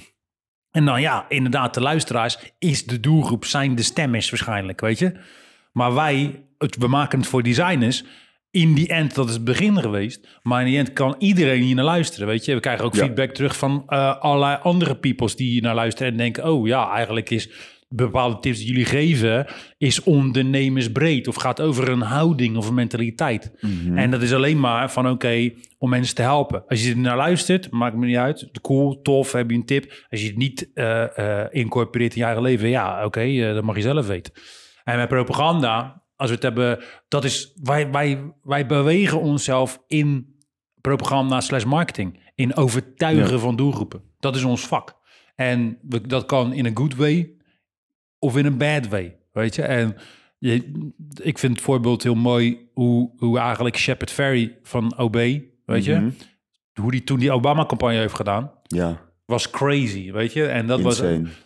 [0.72, 5.12] En dan ja, inderdaad, de luisteraars is de doelgroep, zijn de stemmers waarschijnlijk, weet je.
[5.72, 8.04] Maar wij, het, we maken het voor designers.
[8.52, 10.28] In die end, dat is het begin geweest.
[10.44, 12.54] Maar in die end kan iedereen hier naar luisteren, weet je.
[12.54, 13.04] We krijgen ook Ja.
[13.04, 16.12] feedback terug van eh, allerlei andere peoples die hier naar luisteren.
[16.12, 17.50] En denken, oh ja, eigenlijk is
[17.88, 19.46] bepaalde tips die jullie geven...
[19.78, 23.52] is ondernemersbreed of gaat over een houding of een mentaliteit.
[23.96, 26.64] En dat is alleen maar van, oké, om mensen te helpen.
[26.68, 28.50] Als je er naar luistert, maakt me niet uit.
[28.62, 30.06] Cool, tof, heb je een tip.
[30.10, 32.70] Als je het niet eh, eh, incorporeert in je eigen leven...
[32.70, 34.34] ja, oké, eh, dat mag je zelf weten.
[34.84, 40.34] En met propaganda, als we het hebben, dat is, wij, wij, wij bewegen onszelf in
[40.82, 42.24] propaganda slash marketing.
[42.36, 43.40] In overtuigen Ja.
[43.40, 44.02] van doelgroepen.
[44.20, 44.94] Dat is ons vak.
[45.36, 47.34] En we, dat kan in een good way
[48.26, 49.62] of in een bad way, weet je.
[49.62, 49.96] En
[50.38, 50.84] je,
[51.22, 55.16] ik vind het voorbeeld heel mooi hoe, hoe eigenlijk Shepard Ferry van OB,
[55.66, 56.10] weet je, Mhm.
[56.82, 60.46] hoe die toen die Obama-campagne heeft gedaan, Ja, was crazy, weet je.
[60.46, 61.02] En dat was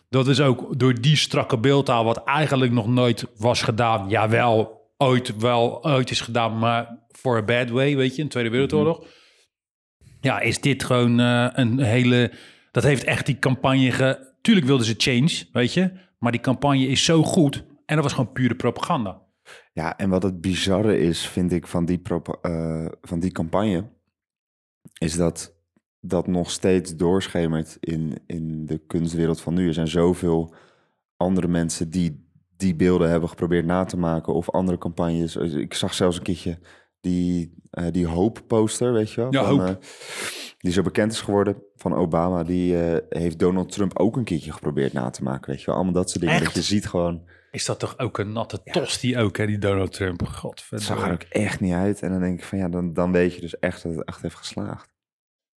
[0.10, 4.10] dat is ook door die strakke beeldtaal, wat eigenlijk nog nooit was gedaan.
[4.10, 8.30] Jawel, ooit wel ooit is gedaan, maar voor a bad way, weet je, in de
[8.32, 9.06] Tweede Wereldoorlog.
[10.22, 12.32] Ja, is dit gewoon eh, een hele...
[12.72, 13.92] Dat heeft echt die campagne...
[13.92, 14.28] Ge...
[14.42, 15.92] Tuurlijk wilden ze change, weet je.
[16.20, 17.66] Maar die campagne is zo goed.
[17.86, 19.22] En dat was gewoon pure propaganda.
[19.74, 22.02] Ja, en wat het bizarre is, vind ik, van die,
[22.42, 23.90] eh, van die campagne,
[24.98, 25.58] is dat
[26.00, 29.68] dat nog steeds doorschemert in, in de kunstwereld van nu.
[29.68, 30.54] Er zijn zoveel
[31.18, 32.28] andere mensen die
[32.60, 35.36] die beelden hebben geprobeerd na te maken, of andere campagnes.
[35.36, 36.60] Ik zag zelfs een keertje
[37.02, 39.34] die, eh, die Hope-poster, weet je wel?
[39.34, 39.76] Ja, van, eh,
[40.58, 42.44] die zo bekend is geworden van Obama.
[42.44, 45.76] Die eh, heeft Donald Trump ook een keertje geprobeerd na te maken, weet je wel?
[45.76, 46.44] Allemaal dat soort dingen.
[46.44, 47.28] Dat je ziet gewoon...
[47.52, 50.20] Is dat toch ook een natte tosti ook, hè, die Donald Trump?
[50.20, 51.14] Het zag er Godverdomme.
[51.14, 52.02] ook echt niet uit.
[52.02, 54.22] En dan denk ik van ja, dan, dan weet je dus echt dat het echt
[54.22, 54.90] heeft geslaagd.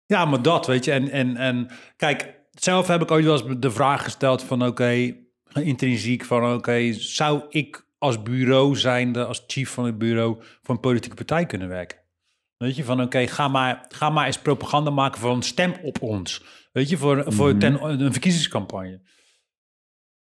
[0.07, 0.93] Ja, maar dat, weet je.
[0.93, 4.67] En, en, en kijk, zelf heb ik ooit wel eens de vraag gesteld van...
[4.67, 5.15] oké,
[5.55, 10.81] intrinsiek van oké, zou ik als bureau zijnde, als chief van het bureau, voor een
[10.81, 11.99] politieke partij kunnen werken?
[12.57, 16.45] Weet je, van oké, ga, maar, ga maar eens propaganda maken van stem op ons.
[16.73, 17.59] Weet je, voor, voor Mhm.
[17.59, 19.01] ten, een verkiezingscampagne.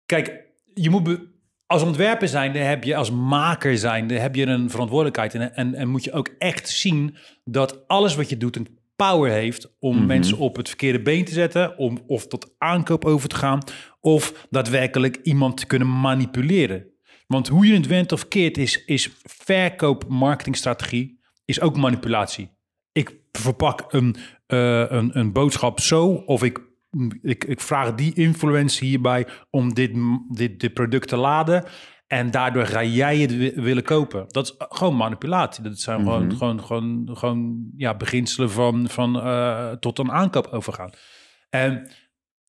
[0.05, 0.41] Kijk,
[0.73, 1.19] je moet
[1.65, 5.33] als ontwerper zijnde heb je, als maker zijnde, heb je een verantwoordelijkheid.
[5.35, 9.31] En, en, en moet je ook echt zien dat alles wat je doet een power
[9.31, 10.05] heeft om Mhm.
[10.05, 13.59] mensen op het verkeerde been te zetten, om of tot aankoop over te gaan,
[13.99, 16.91] of daadwerkelijk iemand te kunnen manipuleren.
[17.33, 22.49] Want hoe je het went of keert is, is verkoop, marketingstrategie, is ook manipulatie.
[22.91, 24.15] Ik verpak een,
[24.45, 26.59] eh, een, een boodschap zo, of ik,
[27.21, 29.91] ik, ik vraag die influencer hierbij om dit,
[30.29, 31.63] dit, dit product te laden.
[32.07, 34.25] En daardoor ga jij het wi- willen kopen.
[34.27, 35.63] Dat is gewoon manipulatie.
[35.63, 36.35] Dat zijn gewoon, Mhm.
[36.35, 40.91] gewoon, gewoon, gewoon ja, beginselen van, van eh, tot een aankoop overgaan.
[41.49, 41.89] En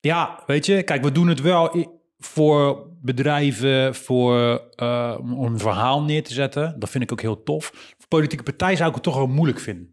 [0.01, 6.03] ja, weet je, kijk, we doen het wel voor bedrijven, voor eh, om een verhaal
[6.03, 6.79] neer te zetten.
[6.79, 7.95] Dat vind ik ook heel tof.
[7.99, 9.93] Voor politieke partij zou ik het toch wel moeilijk vinden.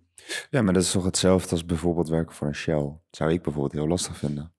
[0.49, 2.75] Ja, maar dat is toch hetzelfde als bijvoorbeeld werken voor een Shell.
[2.75, 4.53] Dat zou ik bijvoorbeeld heel lastig vinden.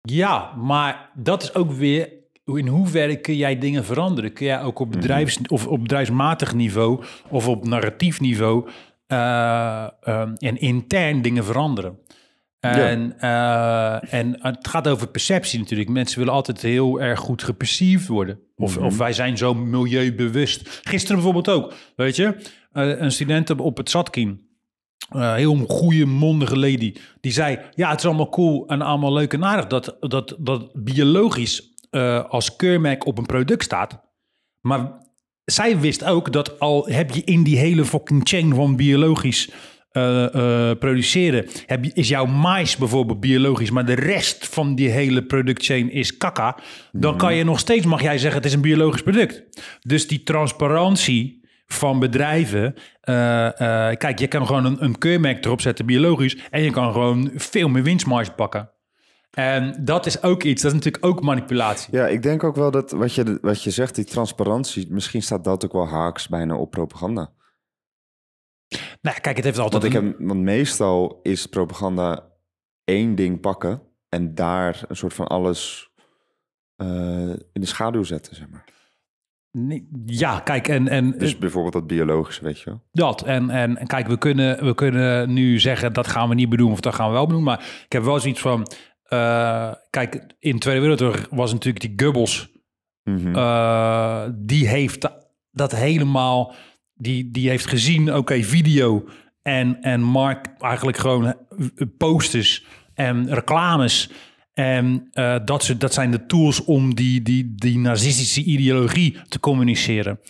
[0.00, 2.20] Ja, maar dat is ook weer.
[2.44, 4.32] In hoeverre kun jij dingen veranderen?
[4.32, 8.68] Kun jij ook op bedrijfs- of op bedrijfsmatig niveau of op narratief niveau
[9.06, 11.98] eh, ehm, en intern dingen veranderen?
[12.70, 15.88] En, eh, en het gaat over perceptie natuurlijk.
[15.88, 18.38] Mensen willen altijd heel erg goed geperceived worden.
[18.56, 20.80] Of, of wij zijn zo milieubewust.
[20.82, 22.36] Gisteren bijvoorbeeld ook, weet je.
[22.72, 24.50] eh, een student op- het Zatkin.
[25.10, 26.94] eh heel goede, mondige lady.
[27.20, 29.66] Die zei, ja, het is allemaal cool en allemaal leuk en aardig...
[29.66, 34.00] dat, dat, dat biologisch eh, als keurmerk op een product staat.
[34.60, 34.92] Maar
[35.44, 39.50] zij wist ook dat al heb je in die hele fucking chain van biologisch
[39.92, 40.34] eh,
[40.70, 45.90] eh, produceren, heb is jouw mais bijvoorbeeld biologisch, maar de rest van die hele productchain
[45.90, 46.56] is kaka,
[46.92, 49.42] dan kan je nog steeds, mag jij zeggen, het is een biologisch product.
[49.80, 53.14] Dus die transparantie van bedrijven, eh,
[53.94, 57.68] kijk, je kan gewoon een, een keurmerk erop zetten, biologisch, en je kan gewoon veel
[57.68, 58.70] meer winstmarge pakken.
[59.30, 61.96] En dat is ook iets, dat is natuurlijk ook manipulatie.
[61.96, 65.44] Ja, ik denk ook wel dat wat je, wat je zegt, die transparantie, misschien staat
[65.44, 67.30] dat ook wel haaks bijna op propaganda.
[69.02, 72.28] Nou, kijk, het heeft altijd Want, ik heb, want meestal is propaganda
[72.84, 75.90] één ding pakken en daar een soort van alles
[76.76, 76.86] eh,
[77.28, 78.64] in de schaduw zetten, zeg maar.
[79.50, 82.82] Nee, Ja, kijk, en, en Dus bijvoorbeeld dat biologische, weet je wel.
[82.92, 83.22] dat.
[83.22, 86.74] En, en, en kijk, we kunnen, we kunnen nu zeggen dat gaan we niet bedoelen
[86.74, 87.48] of dat gaan we wel bedoelen.
[87.48, 88.66] Maar ik heb wel zoiets van.
[89.02, 92.50] eh, kijk, in de Tweede Wereldoorlog was natuurlijk die Goebbels.
[93.04, 93.34] Mhm.
[93.36, 96.54] eh, die heeft da- dat helemaal.
[97.02, 99.04] Die, die heeft gezien, oké, video
[99.42, 101.34] en, en Mark eigenlijk gewoon eh,
[101.98, 104.10] posters en reclames.
[104.54, 109.40] En eh, dat, soort, dat zijn de tools om die, die, die nazistische ideologie te
[109.40, 110.20] communiceren.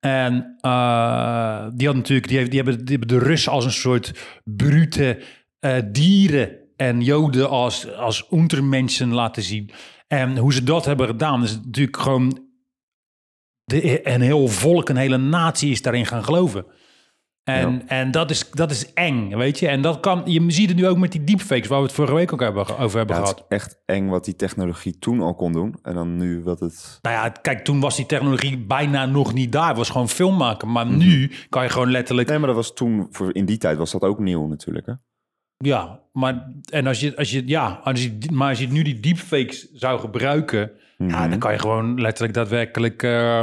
[0.00, 5.22] En eh, die, had natuurlijk, die, hebben, die hebben de Russen als een soort brute
[5.92, 9.70] dieren en Joden als, als untermensen laten zien.
[10.08, 12.47] En hoe ze dat hebben gedaan, is natuurlijk gewoon
[13.68, 16.64] de, een heel volk, een hele natie is daarin gaan geloven.
[17.44, 17.82] En, Ja.
[17.86, 19.68] en dat, is, dat is eng, weet je.
[19.68, 22.14] En dat kan, je ziet het nu ook met die deepfakes, waar we het vorige
[22.14, 23.44] week ook hebben, over hebben Ja, het gehad.
[23.48, 25.74] is echt eng wat die technologie toen al kon doen.
[25.82, 26.98] En dan nu wat het...
[27.02, 29.68] Nou ja, kijk, toen was die technologie bijna nog niet daar.
[29.68, 30.72] Het was gewoon film maken.
[30.72, 30.96] Maar Mhm.
[30.98, 32.28] nu kan je gewoon letterlijk...
[32.28, 34.92] Nee, maar dat was toen, voor, in die tijd was dat ook nieuw natuurlijk, hè?
[35.56, 39.00] Ja, maar, en als je, als je, ja, als je, maar als je nu die
[39.00, 40.70] deepfakes zou gebruiken...
[41.06, 41.30] Ja, Mhm.
[41.30, 43.02] dan kan je gewoon letterlijk daadwerkelijk...
[43.02, 43.40] eh,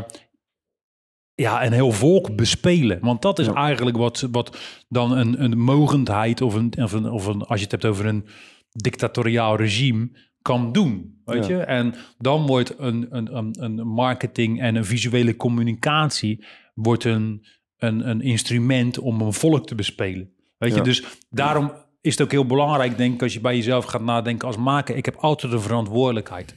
[1.35, 2.99] ja, een heel volk bespelen.
[3.01, 3.53] Want dat is Ja.
[3.53, 4.57] eigenlijk wat, wat
[4.89, 6.41] dan een, een mogendheid...
[6.41, 8.25] Of, een, of, een, of een, als je het hebt over een
[8.71, 10.09] dictatoriaal regime...
[10.41, 11.57] kan doen, weet Ja.
[11.57, 11.63] je?
[11.63, 16.45] En dan wordt een, een, een, een marketing en een visuele communicatie...
[16.73, 17.45] wordt een,
[17.77, 20.33] een, een instrument om een volk te bespelen.
[20.57, 20.83] Weet je, Ja.
[20.83, 24.47] dus daarom is het ook heel belangrijk, denk ik, als je bij jezelf gaat nadenken
[24.47, 24.95] als maker.
[24.95, 26.55] Ik heb altijd een verantwoordelijkheid.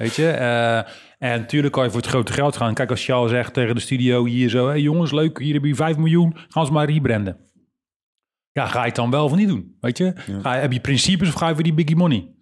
[0.00, 0.30] Weet je?
[0.30, 0.78] Eh,
[1.18, 2.74] en natuurlijk kan je voor het grote geld gaan.
[2.74, 4.68] Kijk, als Charles zegt tegen de studio hier zo...
[4.68, 6.36] Hey jongens, leuk, hier heb je 5 miljoen.
[6.48, 7.36] Gaan ze maar rebranden.
[8.52, 9.76] Ja, ga je het dan wel of niet doen?
[9.80, 10.12] Weet je?
[10.16, 12.34] Ga je, heb je principes of ga je voor die biggie money?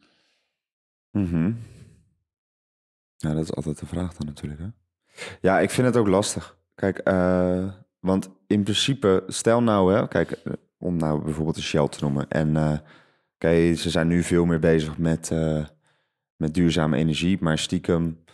[1.11, 1.53] Mhm.
[3.17, 4.67] Ja, dat is altijd de vraag dan natuurlijk, hè?
[5.41, 6.59] Ja, ik vind het ook lastig.
[6.75, 7.69] Kijk, eh,
[8.01, 12.29] want in principe, stel nou, hè, kijk, eh, om nou bijvoorbeeld een Shell te noemen.
[12.29, 12.83] En
[13.39, 15.31] kijk, ze zijn nu veel meer bezig met,
[16.39, 18.25] met duurzame energie, maar stiekem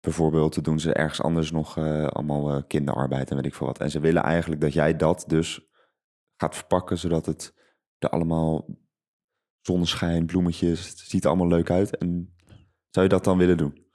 [0.00, 3.78] bijvoorbeeld doen ze ergens anders nog eh, allemaal eh, kinderarbeid en weet ik veel wat.
[3.78, 5.60] En ze willen eigenlijk dat jij dat dus
[6.36, 7.54] gaat verpakken, zodat het
[7.98, 8.66] er allemaal
[9.60, 11.96] zonneschijn, bloemetjes, het ziet er allemaal leuk uit.
[11.96, 12.36] En
[12.90, 13.86] Zou je dat dan willen doen?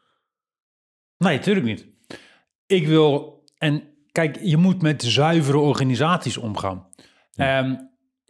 [1.17, 1.87] Nee, natuurlijk niet.
[2.65, 3.31] Ik wil...
[3.57, 6.89] En kijk, je moet met zuivere organisaties omgaan.
[7.33, 7.79] Ehm, ik,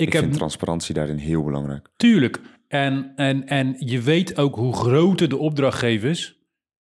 [0.08, 1.90] Ik, heb vind transparantie daarin heel belangrijk.
[1.96, 2.42] Tuurlijk.
[2.74, 6.38] En, en, en je weet ook hoe groter de opdrachtgever is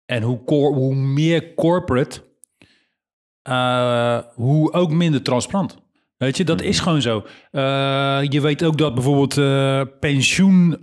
[0.05, 2.23] en hoe, cor- hoe meer corporate,
[3.43, 5.77] eh, hoe ook minder transparant.
[6.17, 7.25] Weet je, dat is gewoon zo.
[7.51, 10.77] Eh, je weet ook dat bijvoorbeeld eh, pensioen,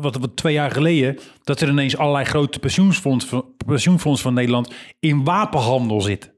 [0.00, 5.24] wat, wat twee jaar geleden, dat er ineens allerlei grote pensioenfondsen, pensioenfondsen van Nederland in
[5.24, 6.32] wapenhandel zitten.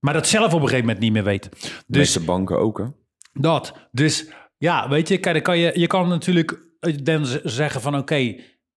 [0.00, 1.42] Maar dat zelf op een gegeven moment niet meer weet.
[1.42, 2.84] De Dus meeste banken ook, hè?
[3.32, 3.88] dat.
[3.92, 6.66] Dus ja, weet je, kijk, dan kan je, je kan natuurlijk
[7.02, 8.36] dan z- zeggen van oké,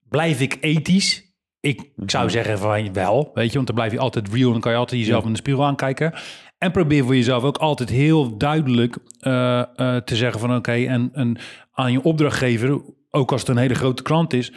[0.09, 1.29] blijf ik ethisch?
[1.59, 4.51] Ik, zou zeggen van wel, weet je, want dan blijf je altijd real.
[4.51, 6.13] Dan kan je altijd jezelf in de spiegel aankijken.
[6.57, 11.09] En probeer voor jezelf ook altijd heel duidelijk eh, eh, te zeggen van oké, en,
[11.13, 11.37] en
[11.71, 14.51] aan je opdrachtgever, ook als het een hele grote klant is,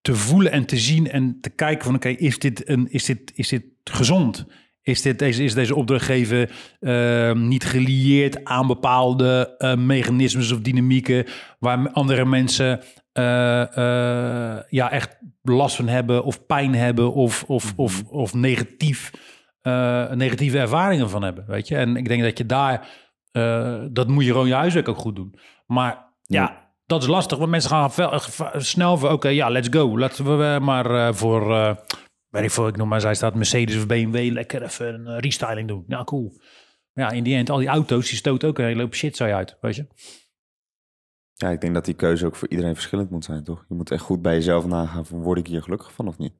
[0.00, 3.32] te voelen en te zien en te kijken van oké, is, dit een, is, dit,
[3.34, 4.46] is dit gezond?
[4.90, 6.50] Is, dit, deze, is deze opdrachtgever
[6.80, 11.26] eh, niet gelieerd aan bepaalde eh, mechanismes of dynamieken
[11.58, 12.80] waar andere mensen
[13.12, 19.10] eh, eh, ja, echt last van hebben of pijn hebben of, of, of, of negatief,
[20.14, 21.76] negatieve ervaringen van hebben, weet je?
[21.76, 22.88] En ik denk dat je daar,
[23.92, 25.34] dat moet je gewoon je huiswerk ook goed doen.
[25.66, 28.20] Maar ja, dat is lastig, want mensen gaan
[28.56, 29.98] snel van, oké, ja, let's go.
[29.98, 31.76] Laten we maar voor,
[32.30, 35.18] weet ik veel, ik noem maar, zij staat Mercedes of BMW, lekker even een eh,
[35.18, 35.84] restyling doen.
[35.88, 36.32] Ja, cool.
[36.92, 39.16] Maar ja, in die end, al die auto's, die stoten ook een hele hoop shit
[39.16, 39.86] zo uit, weet je?
[41.34, 43.64] Ja, ik denk dat die keuze ook voor iedereen verschillend moet zijn, toch?
[43.68, 46.32] Je moet echt goed bij jezelf nagaan van, word ik hier gelukkig van of niet?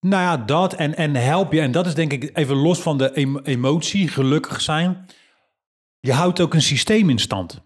[0.00, 1.60] Nou ja, dat en, en help je.
[1.60, 5.06] En dat is denk ik even los van de em- emotie, gelukkig zijn.
[6.00, 7.62] Je houdt ook een systeem in stand.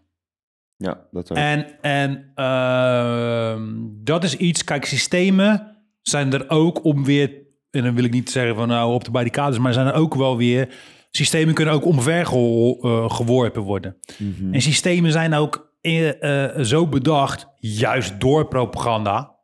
[0.77, 1.37] Ja, dat ook.
[1.37, 3.71] En, en ehm,
[4.05, 5.72] dat is iets, kijk, systemen
[6.03, 7.33] zijn er ook om weer,
[7.71, 10.15] en dan wil ik niet zeggen van nou op de barricades, maar zijn er ook
[10.15, 10.75] wel weer,
[11.11, 13.97] systemen kunnen ook omver ge- geworpen worden.
[14.19, 14.55] Mhm.
[14.55, 16.23] En systemen zijn ook eh,
[16.55, 19.37] eh, zo bedacht, juist door propaganda,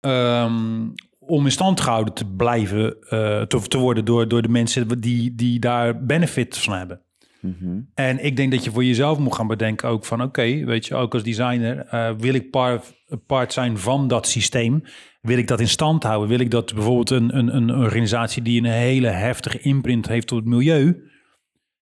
[0.00, 5.00] ehm, om in stand gehouden te blijven, eh, te, te worden door, door de mensen
[5.00, 7.00] die, die daar benefit van hebben.
[7.40, 7.80] Mhm.
[7.94, 10.22] En ik denk dat je voor jezelf moet gaan bedenken ook van...
[10.22, 11.86] oké, weet je, ook als designer...
[12.18, 12.92] wil ik part,
[13.26, 14.82] part zijn van dat systeem?
[15.20, 16.28] Wil ik dat in stand houden?
[16.28, 18.42] Wil ik dat bijvoorbeeld een, een, een organisatie...
[18.42, 21.10] die een hele heftige imprint heeft op het milieu...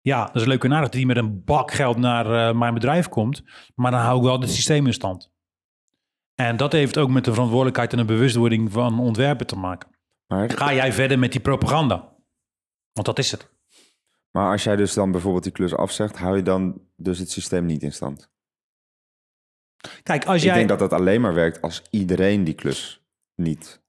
[0.00, 2.74] ja, dat is leuk en aardig dat die met een bak geld naar eh, mijn
[2.74, 3.42] bedrijf komt...
[3.74, 5.32] maar dan hou ik wel het systeem in stand.
[6.34, 9.90] En dat heeft ook met de verantwoordelijkheid en de bewustwording van ontwerpen te maken.
[10.26, 12.16] Maar, Ga jij verder met die propaganda?
[12.92, 13.50] Want dat is het.
[14.30, 17.66] maar als jij dus dan bijvoorbeeld die klus afzegt, hou je dan dus het systeem
[17.66, 18.30] niet in stand?
[20.02, 20.54] Kijk, als Ik jij...
[20.54, 22.97] denk dat dat alleen maar werkt als iedereen die klus
[23.38, 23.82] niet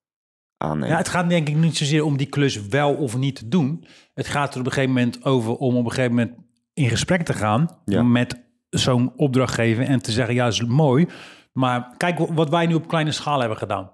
[0.57, 0.91] aanneemt.
[0.91, 3.85] Ja, het gaat denk ik niet zozeer om die klus wel of niet te doen.
[4.13, 6.35] Het gaat er op een gegeven moment over om op een gegeven moment
[6.73, 8.03] in gesprek te gaan Ja.
[8.03, 11.07] met zo'n opdrachtgever en te zeggen, ja, is mooi.
[11.53, 13.91] Maar kijk wat wij nu op kleine schaal hebben gedaan.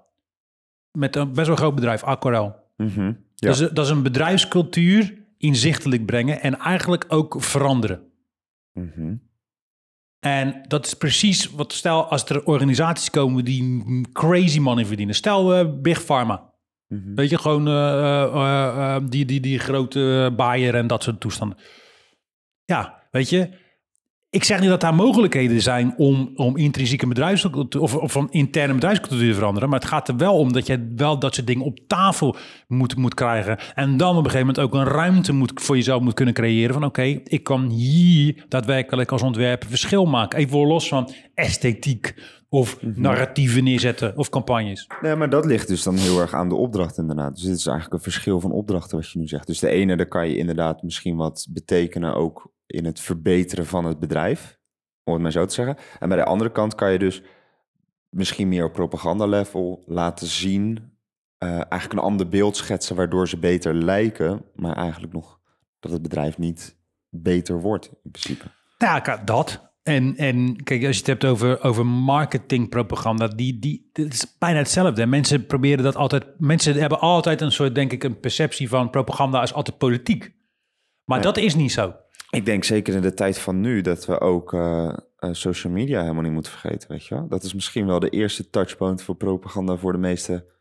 [0.92, 2.56] Met een best wel groot bedrijf, Aquarel.
[2.76, 3.00] Mhm.
[3.00, 3.14] Ja.
[3.34, 8.02] Dat, is, dat is een bedrijfscultuur inzichtelijk brengen en eigenlijk ook veranderen.
[8.72, 9.14] Mhm.
[10.20, 15.14] En dat is precies wat, stel als er organisaties komen die crazy money verdienen.
[15.14, 16.54] Stel eh, Big Pharma.
[16.88, 17.14] Mhm.
[17.14, 21.58] Weet je, gewoon eh, eh, die, die, die grote Bayer en dat soort toestanden.
[22.64, 23.50] Ja, weet je.
[24.36, 28.74] Ik zeg niet dat daar mogelijkheden zijn om, om intrinsieke bedrijfscultuur of, of van interne
[28.74, 29.68] bedrijfscultuur te veranderen.
[29.68, 32.36] Maar het gaat er wel om dat je wel dat soort dingen op tafel
[32.68, 33.58] moet, moet krijgen.
[33.74, 36.74] En dan op een gegeven moment ook een ruimte moet, voor jezelf moet kunnen creëren.
[36.74, 40.38] Van oké, ik kan hier daadwerkelijk als ontwerper verschil maken.
[40.38, 42.14] Even los van esthetiek
[42.48, 44.86] of narratieven neerzetten of campagnes.
[45.00, 47.34] Nee, maar dat ligt dus dan heel erg aan de opdracht inderdaad.
[47.34, 49.46] Dus dit is eigenlijk een verschil van opdrachten wat je nu zegt.
[49.46, 53.84] Dus de ene, daar kan je inderdaad misschien wat betekenen ook in het verbeteren van
[53.84, 54.58] het bedrijf,
[55.04, 55.76] om het maar zo te zeggen.
[55.98, 57.22] En bij de andere kant kan je dus
[58.08, 60.92] misschien meer op propaganda-level laten zien,
[61.38, 65.40] eh, eigenlijk een ander beeld schetsen waardoor ze beter lijken, maar eigenlijk nog
[65.80, 66.76] dat het bedrijf niet
[67.10, 68.44] beter wordt in principe.
[68.78, 69.64] Ja, ka- dat.
[69.82, 74.58] En, en kijk, als je het hebt over, over marketingpropaganda, die, die, dit is bijna
[74.58, 75.06] hetzelfde.
[75.06, 76.24] Mensen proberen dat altijd.
[76.38, 80.34] Mensen hebben altijd een soort, denk ik, een perceptie van propaganda is altijd politiek.
[81.04, 81.24] Maar Ja.
[81.24, 81.94] dat is niet zo.
[82.30, 86.00] Ik denk zeker in de tijd van nu dat we ook eh, eh, social media
[86.00, 87.28] helemaal niet moeten vergeten, weet je wel?
[87.28, 90.52] Dat is misschien wel de eerste touchpoint voor propaganda voor de meeste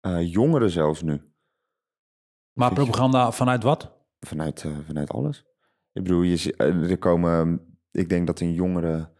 [0.00, 1.20] eh, jongeren zelfs nu.
[2.52, 3.92] Maar propaganda vanuit wat?
[4.20, 5.44] Vanuit, vanuit alles.
[5.92, 9.10] Ik bedoel, je, er komen, ik denk dat een jongere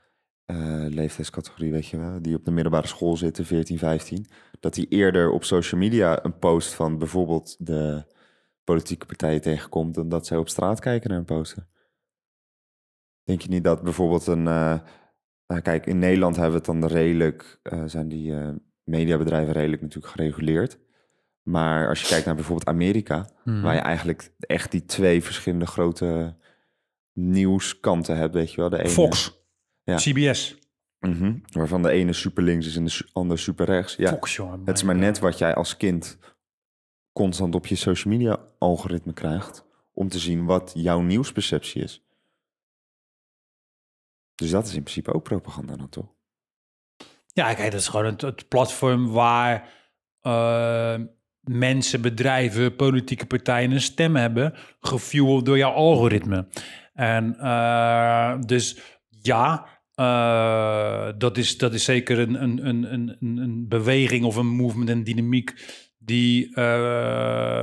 [0.88, 4.26] leeftijdscategorie, weet je wel, die op de middelbare school zitten, 14, 15,
[4.60, 8.04] dat die eerder op social media een post van bijvoorbeeld de
[8.64, 11.66] politieke partijen tegenkomt dan dat zij op straat kijken naar een poster.
[13.24, 14.78] Denk je niet dat bijvoorbeeld een, eh,
[15.46, 18.48] nou, kijk, in Nederland hebben we het dan redelijk, eh, zijn die eh,
[18.84, 20.78] mediabedrijven redelijk natuurlijk gereguleerd.
[21.42, 23.60] Maar als je kijkt naar bijvoorbeeld Amerika, Mhm.
[23.62, 26.36] waar je eigenlijk echt die twee verschillende grote
[27.12, 28.70] nieuwskanten hebt, weet je wel.
[28.70, 29.40] De ene, Fox,
[29.84, 29.96] Ja.
[29.96, 30.58] CBS.
[30.98, 33.96] Mhm, waarvan de ene super links is en de andere super rechts.
[33.96, 34.60] Ja, Fox, jongen.
[34.64, 36.18] het is maar net wat jij als kind
[37.12, 42.04] constant op je social media algoritme krijgt om te zien wat jouw nieuwsperceptie is.
[44.34, 46.14] Dus dat is in principe ook propaganda dan toch?
[47.32, 49.68] Ja, kijk, dat is gewoon het, platform waar
[50.20, 50.94] eh,
[51.40, 56.46] mensen, bedrijven, politieke partijen een stem hebben, gefueld door jouw algoritme.
[56.94, 63.68] En eh, dus ja, eh, dat, is, dat is zeker een, een, een, een, een-
[63.68, 66.60] beweging of een movement, een dynamiek die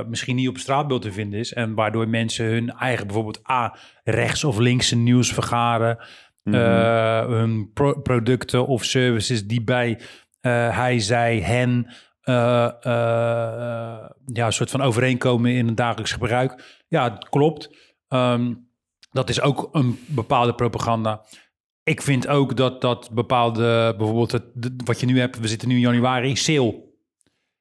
[0.08, 1.52] misschien niet op straatbeeld te vinden is.
[1.52, 5.98] En waardoor mensen hun eigen bijvoorbeeld A, rechts of linkse nieuws vergaren.
[6.42, 6.54] Mhm.
[6.54, 10.00] eh, hun pro- producten of services die bij
[10.40, 11.86] eh, hij, zij, hen
[12.20, 12.34] eh,
[14.24, 16.82] ja, een soort van overeenkomen in het dagelijks gebruik.
[16.88, 17.76] Ja, het klopt.
[18.08, 18.54] Ehm,
[19.10, 21.24] dat is ook een bepaalde propaganda.
[21.82, 24.44] Ik vind ook dat dat bepaalde, bijvoorbeeld het,
[24.84, 26.88] wat je nu hebt, we zitten nu in januari, sale.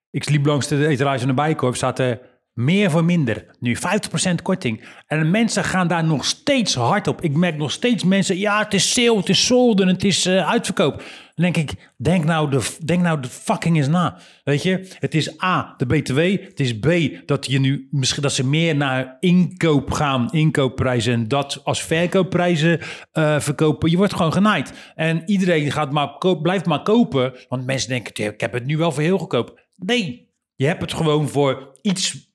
[0.09, 2.28] Ik liep langs de etalage van de Bijkorp, staat er
[2.59, 3.45] meer voor minder.
[3.59, 4.83] Nu 50% korting.
[5.07, 7.21] En mensen gaan daar nog steeds hard op.
[7.21, 10.49] Ik merk nog steeds mensen, ja, het is sale, het is solden, het is eh,
[10.49, 10.97] uitverkoop.
[11.35, 14.17] Dan denk ik, denk nou, de, denk nou de fucking eens na.
[14.43, 16.17] Weet je, het is A, de BTW.
[16.17, 16.87] Het is B,
[17.25, 21.13] dat je nu misschien dat ze meer naar inkoop gaan, inkoopprijzen.
[21.13, 22.79] En dat als verkoopprijzen
[23.11, 23.89] eh, verkopen.
[23.89, 24.73] Je wordt gewoon genaaid.
[24.95, 27.33] En iedereen gaat maar blijft maar kopen.
[27.49, 29.59] Want mensen denken, "Tja, ik heb het nu wel voor heel goedkoop.
[29.75, 32.28] Nee, je hebt het gewoon voor iets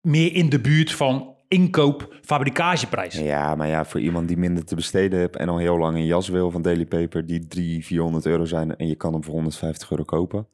[0.00, 3.14] meer in de buurt van inkoop, fabricageprijs.
[3.14, 6.06] Ja, maar ja, voor iemand die minder te besteden heeft en al heel lang een
[6.06, 9.34] jas wil van Daily Paper, die 300, 400 euro zijn en je kan hem voor
[9.34, 10.46] 150 euro kopen,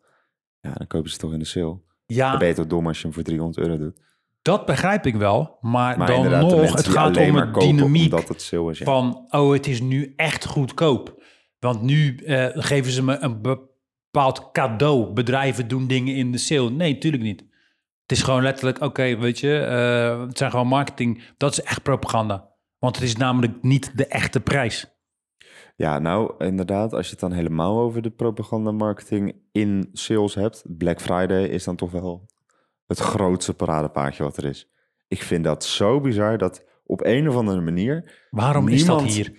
[0.61, 1.65] ja, dan kopen ze toch in de sale.
[1.67, 3.99] Dan Ja, ben je toch dom als je hem voor 300 euro doet.
[4.43, 5.59] dat begrijp ik wel.
[5.61, 8.79] Maar, Maar dan de nog, het gaat om kopen dynamiek het sale is.
[8.79, 8.85] Ja.
[8.85, 11.23] van, oh, het is nu echt goedkoop.
[11.59, 15.13] Want nu eh, geven ze me een bepaald cadeau.
[15.13, 16.71] Bedrijven doen dingen in de sale.
[16.71, 17.45] Nee, natuurlijk niet.
[18.07, 21.23] Het is gewoon letterlijk, oké, weet je, eh, het zijn gewoon marketing.
[21.37, 22.49] Dat is echt propaganda.
[22.79, 24.87] Want het is namelijk niet de echte prijs.
[25.77, 31.01] Ja, nou inderdaad, als je het dan helemaal over de propagandamarketing in sales hebt, Black
[31.01, 32.27] Friday is dan toch wel
[32.87, 34.69] het grootste paradepaardje wat er is.
[35.09, 39.33] Ik vind dat zo bizar dat op een of andere manier Waarom is dat hier?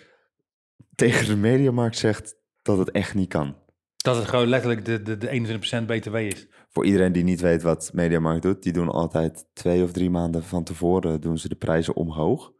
[0.96, 3.56] tegen de mediamarkt zegt dat het echt niet kan.
[3.98, 6.48] Dat het gewoon letterlijk de, de, de 21% BTW is.
[6.78, 10.44] Voor iedereen die niet weet wat Mediamarkt doet, die doen altijd twee of drie maanden
[10.44, 12.54] van tevoren doen ze de prijzen omhoog.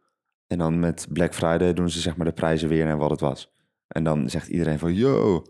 [0.46, 3.20] En dan met Black Friday doen ze zeg maar de prijzen weer naar wat het
[3.20, 3.52] was.
[3.88, 5.42] En dan zegt iedereen van, yo,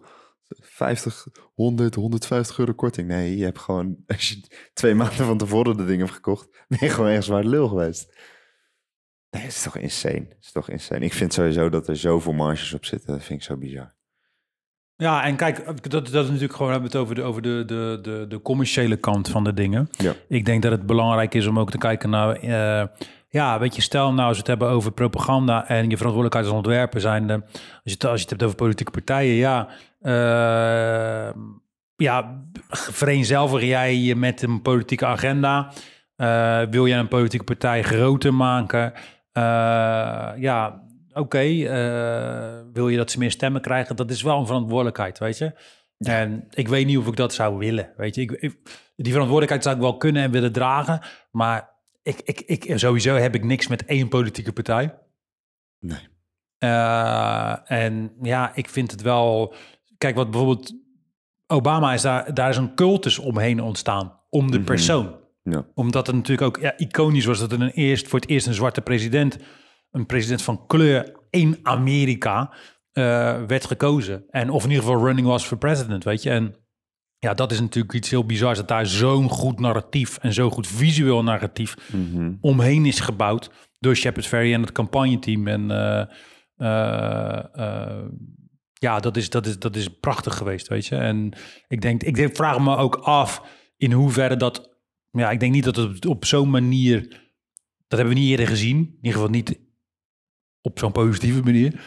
[0.48, 3.09] 50, 100, 150 euro korting.
[3.09, 6.78] Nee, je hebt gewoon, als je twee maanden van tevoren de dingen hebt gekocht, ben
[6.81, 8.16] je gewoon ergens waar de lul geweest.
[9.31, 10.26] Nee, het is toch insane.
[10.28, 11.04] Het is toch insane.
[11.04, 13.12] Ik vind sowieso dat er zoveel marges op zitten.
[13.12, 13.97] Dat vind ik zo bizar.
[15.00, 17.62] Ja, en kijk, dat, dat is natuurlijk gewoon, we hebben het over de, over de,
[17.66, 19.88] de, de, de commerciële kant van de dingen.
[19.90, 20.12] Ja.
[20.28, 22.87] Ik denk dat het belangrijk is om ook te kijken naar, eh,
[23.28, 26.54] ja, weet je, stel nou als we het hebben over propaganda en je verantwoordelijkheid als
[26.54, 27.42] ontwerper zijn, de, als,
[27.82, 29.68] je het, als je het hebt over politieke partijen, ja,
[30.00, 31.30] eh,
[31.96, 35.72] ja, vereenzelvig jij je met een politieke agenda?
[36.16, 38.92] Eh, wil jij een politieke partij groter maken?
[39.32, 39.42] Eh,
[40.37, 40.82] ja,
[41.18, 43.96] oké, eh, wil je dat ze meer stemmen krijgen?
[43.96, 45.52] Dat is wel een verantwoordelijkheid, weet je.
[45.98, 48.20] En ik weet niet of ik dat zou willen, weet je.
[48.20, 51.00] Ik, ik- die verantwoordelijkheid zou ik wel kunnen en willen dragen,
[51.31, 51.70] maar
[52.02, 54.94] ik, ik, ik, sowieso heb ik niks met één politieke partij.
[55.81, 56.09] Nee.
[56.59, 59.54] Eh, en ja, ik vind het wel.
[59.98, 60.72] Kijk, wat bijvoorbeeld
[61.46, 64.66] Obama is daar, daar is een cultus omheen ontstaan om de Mhm.
[64.66, 65.66] persoon Ja.
[65.74, 68.54] omdat het natuurlijk ook ja, iconisch was dat er een eerst, voor het eerst een
[68.54, 69.38] zwarte president,
[69.91, 72.53] een president van kleur in Amerika,
[72.93, 73.03] eh,
[73.47, 74.24] werd gekozen.
[74.30, 76.30] En of in ieder geval running was voor president, weet je.
[76.30, 76.55] En
[77.18, 80.66] ja, dat is natuurlijk iets heel bizars, dat daar zo'n goed narratief en zo'n goed
[80.66, 82.32] visueel narratief Mhm.
[82.41, 85.47] omheen is gebouwd door Shepard Ferry en het campagneteam.
[85.47, 86.01] En eh,
[86.57, 88.05] eh,
[88.72, 90.97] ja, dat is, dat, is, dat is prachtig geweest, weet je.
[90.97, 91.32] En
[91.68, 93.43] ik denk, ik denk, vraag me ook af
[93.76, 94.76] in hoeverre dat...
[95.11, 97.01] Ja, ik denk niet dat het op zo'n manier...
[97.89, 98.76] Dat hebben we niet eerder gezien.
[98.76, 99.59] In ieder geval niet
[100.69, 101.81] op zo'n positieve manier.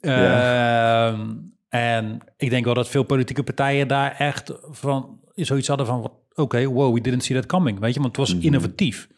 [0.00, 1.12] Ja.
[1.12, 1.30] Ehm,
[1.68, 6.12] En ik denk wel dat veel politieke partijen daar echt van zoiets hadden van...
[6.34, 7.78] Oké, wow, we didn't see that coming.
[7.78, 8.44] Weet je, want het was Mhm.
[8.46, 9.08] innovatief.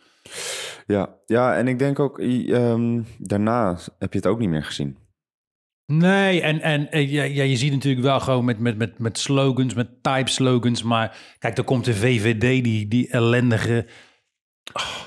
[0.87, 4.97] Ja, ja, en ik denk ook, ehm, daarna heb je het ook niet meer gezien.
[5.87, 9.19] Nee, en, en eh, ja, ja, je ziet natuurlijk wel gewoon met, met, met, met
[9.19, 10.83] slogans, met type slogans.
[10.83, 13.87] Maar kijk, er komt de VVD, die, die ellendige...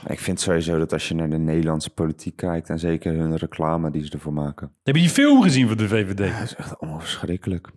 [0.08, 2.70] Ik vind sowieso dat als je naar de Nederlandse politiek kijkt...
[2.70, 4.76] en zeker hun reclame die ze ervoor maken...
[4.84, 6.20] Heb je die film gezien van de VVD?
[6.20, 7.70] Ja, het is echt allemaal verschrikkelijk.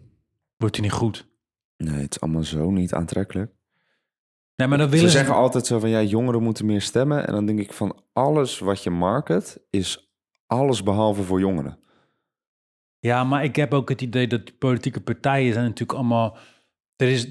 [0.57, 1.28] Wordt die niet goed?
[1.76, 3.53] Nee, het is allemaal zo niet aantrekkelijk.
[4.57, 5.16] Nee, maar dan Ze willen ze...
[5.16, 7.26] zeggen altijd zo van, ja, jongeren moeten meer stemmen.
[7.26, 10.12] En dan denk ik van, alles wat je market is
[10.47, 11.78] alles behalve voor jongeren.
[12.99, 16.37] Ja, maar ik heb ook het idee dat politieke partijen zijn natuurlijk allemaal...
[16.97, 17.31] Er is...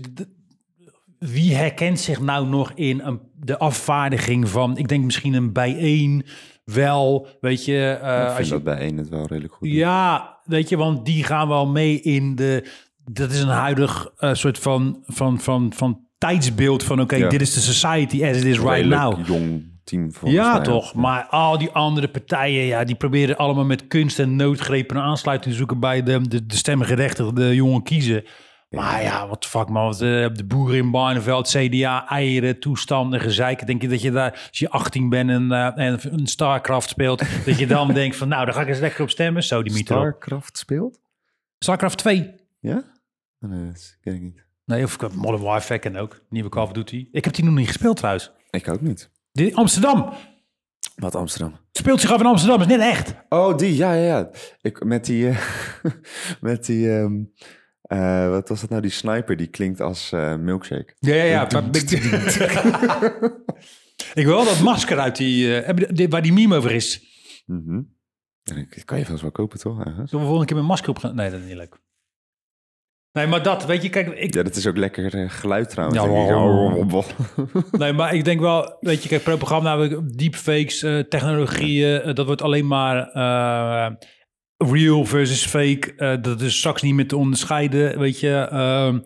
[1.19, 4.77] Wie herkent zich nou nog in een, de afvaardiging van...
[4.77, 6.25] Ik denk misschien een bijeen
[6.63, 7.99] wel, weet je...
[8.01, 9.67] eh, ik als vind je dat bij één het wel redelijk goed.
[9.67, 9.77] doet.
[9.77, 12.69] Ja, weet je, want die gaan wel mee in de.
[13.11, 17.29] Dat is een huidig eh, soort van, van, van, van tijdsbeeld van: oké, Ja.
[17.29, 19.27] dit is de society as it is right Redelijk now.
[19.27, 20.93] jong team Ja, toch?
[20.93, 25.51] Maar al die andere partijen, ja, die proberen allemaal met kunst en noodgrepen een aansluiting
[25.51, 28.23] te zoeken bij de, de, de stemgerechtigde jongen kiezen.
[28.69, 33.67] Maar ja, wat fuck man, wat, eh, de boeren in Barneveld, CDA, eieren, toestanden, gezeik.
[33.67, 37.19] Denk je dat je daar, als je 18 bent en, eh, en een Starcraft speelt,
[37.45, 39.43] dat je dan denkt van, nou, daar ga ik eens lekker op stemmen.
[39.43, 39.77] Zo, die op.
[39.79, 40.99] Starcraft speelt?
[41.59, 42.35] Starcraft 2.
[42.59, 42.75] Ja?
[43.39, 44.45] Oh, Nee, dat ken ik niet.
[44.65, 46.21] Nee, of ik Modern Warfare ken ook.
[46.29, 47.07] Nieuwe Call of Duty.
[47.11, 48.31] Ik heb die nog niet gespeeld trouwens.
[48.49, 49.11] Ik ook niet.
[49.31, 50.13] Die Amsterdam.
[50.95, 51.57] Wat Amsterdam?
[51.71, 52.61] Speelt zich af in Amsterdam.
[52.61, 53.15] Is net echt.
[53.29, 54.29] Oh, die, ja, ja, ja.
[54.61, 55.37] Ik, met die, eh,
[56.41, 57.23] met die, ehm,
[57.89, 60.93] eh, wat was dat nou, die sniper, die klinkt als eh, milkshake.
[60.99, 61.47] Ja, ja, ja.
[64.13, 65.61] ik wil wel dat masker uit die...
[65.61, 67.03] eh, waar die meme over is.
[67.45, 67.81] Mhm.
[68.43, 69.79] Dat kan je vast wel kopen, toch?
[69.79, 70.09] ergens?
[70.09, 71.15] Zullen we volgende keer mijn masker op gaan?
[71.15, 71.77] Nee, dat is niet leuk.
[73.11, 76.01] Nee, maar dat, weet je, kijk, ik, Ja, dat is ook lekker geluid trouwens.
[76.01, 77.03] Ja, wow.
[77.81, 80.79] nee, maar ik denk wel, weet je, kijk, propaganda, deepfakes,
[81.09, 83.11] technologieën, dat wordt alleen maar
[84.63, 85.93] real versus fake.
[85.95, 88.47] eh, dat is straks niet meer te onderscheiden, weet je.
[88.51, 88.99] Ehm,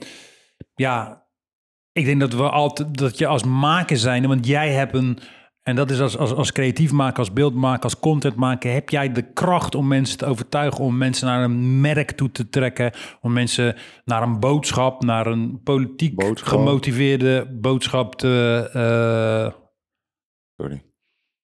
[0.76, 1.28] ja,
[1.92, 5.18] ik denk dat we altijd, dat je als maker zijn, want jij hebt een,
[5.64, 9.12] en dat is als, als, als creatief maken, als beeldmaker, als content maken, heb jij
[9.12, 12.92] de kracht om mensen te overtuigen, om mensen naar een merk toe te trekken,
[13.22, 13.76] om mensen
[14.06, 16.48] naar een boodschap, naar een politiek Boodschap.
[16.60, 19.60] gemotiveerde boodschap te, eh,
[20.58, 20.84] Sorry.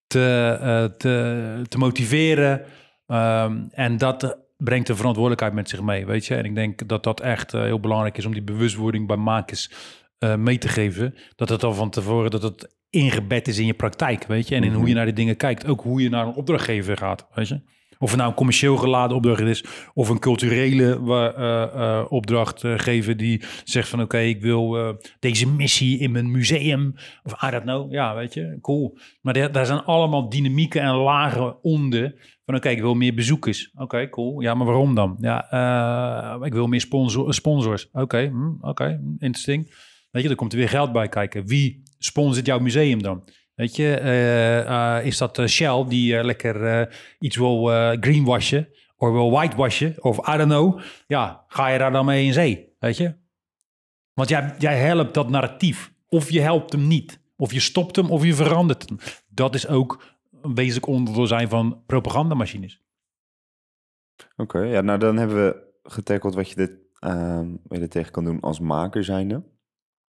[0.07, 2.62] te, eh, te, te motiveren.
[3.10, 6.36] Ehm, en dat brengt een verantwoordelijkheid met zich mee, weet je.
[6.36, 9.72] En ik denk dat dat echt eh, heel belangrijk is om die bewustwording bij makers
[10.18, 11.16] eh, mee te geven.
[11.36, 14.55] Dat het al van tevoren, dat het ingebed is in je praktijk, weet je.
[14.55, 15.68] En in hoe je naar die dingen kijkt.
[15.68, 17.62] Ook hoe je naar een opdrachtgever gaat, weet je.
[17.97, 23.43] Of het nou een commercieel geladen opdracht is, of een culturele eh, eh, opdrachtgever die
[23.64, 26.93] zegt van oké, ik wil deze missie in mijn museum,
[27.24, 28.97] of I don't know, ja, weet je, cool.
[29.22, 32.38] Maar daar, daar zijn allemaal dynamieken en lagen onder.
[32.50, 33.72] Van oké, ik wil meer bezoekers.
[33.76, 34.41] Oké, cool.
[34.41, 35.18] Ja, maar waarom dan?
[35.20, 37.89] Ja, eh, ik wil meer sponsor, sponsors.
[37.91, 39.74] Oké, hm, oké, interesting.
[40.12, 41.45] Weet je, er komt er weer geld bij kijken.
[41.45, 43.24] Wie sponsort jouw museum dan?
[43.56, 46.89] Weet je, eh, eh, is dat Shell die lekker
[47.20, 47.66] iets wil
[48.00, 50.80] greenwashen of wil whitewashen of I don't know.
[51.08, 52.76] Ja, ga je daar dan mee in zee?
[52.80, 53.14] Weet je?
[54.14, 55.93] Want jij, jij helpt dat narratief.
[56.08, 57.22] Of je helpt hem niet.
[57.38, 58.97] Of je stopt hem of je verandert hem.
[59.28, 62.81] Dat is ook een wezenlijk onderdeel zijn van propagandamachines.
[64.35, 66.71] Oké, ja, nou dan hebben we getackeld wat je, dit,
[67.63, 69.43] wat je er tegen kan doen als maker zijnde.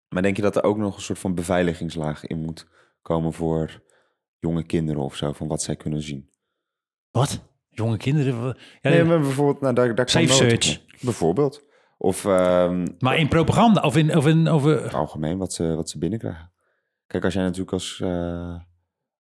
[0.09, 2.67] Maar denk je dat er ook nog een soort van beveiligingslaag in moet
[3.01, 3.83] komen voor
[4.39, 6.29] jonge kinderen of zo, van wat zij kunnen zien?
[7.11, 7.43] Wat?
[7.69, 8.57] Jonge kinderen?
[8.81, 10.85] Ja, nee, maar bijvoorbeeld, nou, daar, daar Safe search.
[11.01, 11.67] Bijvoorbeeld.
[11.97, 14.17] Of ehm, Maar in propaganda of in...
[14.17, 14.95] Of in over...
[14.95, 16.51] algemeen wat ze, wat ze binnenkrijgen.
[17.07, 18.55] Kijk, als jij natuurlijk als, eh,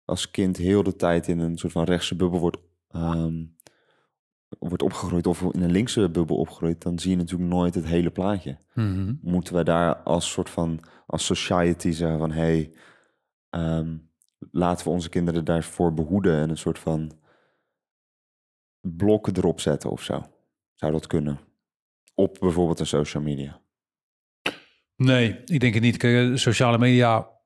[0.07, 2.57] als kind heel de tijd in een soort van rechtse bubbel wordt,
[2.89, 3.45] ehm,
[4.59, 8.09] wordt opgegroeid of in een linkse bubbel opgegroeid, dan zie je natuurlijk nooit het hele
[8.09, 8.57] plaatje.
[8.73, 9.13] Mhm.
[9.21, 12.73] Moeten we daar als soort van, als society zeggen van, hey,
[13.49, 13.97] ehm,
[14.51, 17.11] laten we onze kinderen daarvoor behoeden en een soort van
[18.79, 20.25] blokken erop zetten of zo.
[20.73, 21.39] Zou dat kunnen?
[22.15, 23.61] Op bijvoorbeeld een social media.
[24.95, 25.97] Nee, ik denk het niet.
[25.97, 27.36] Kijk, eh, sociale media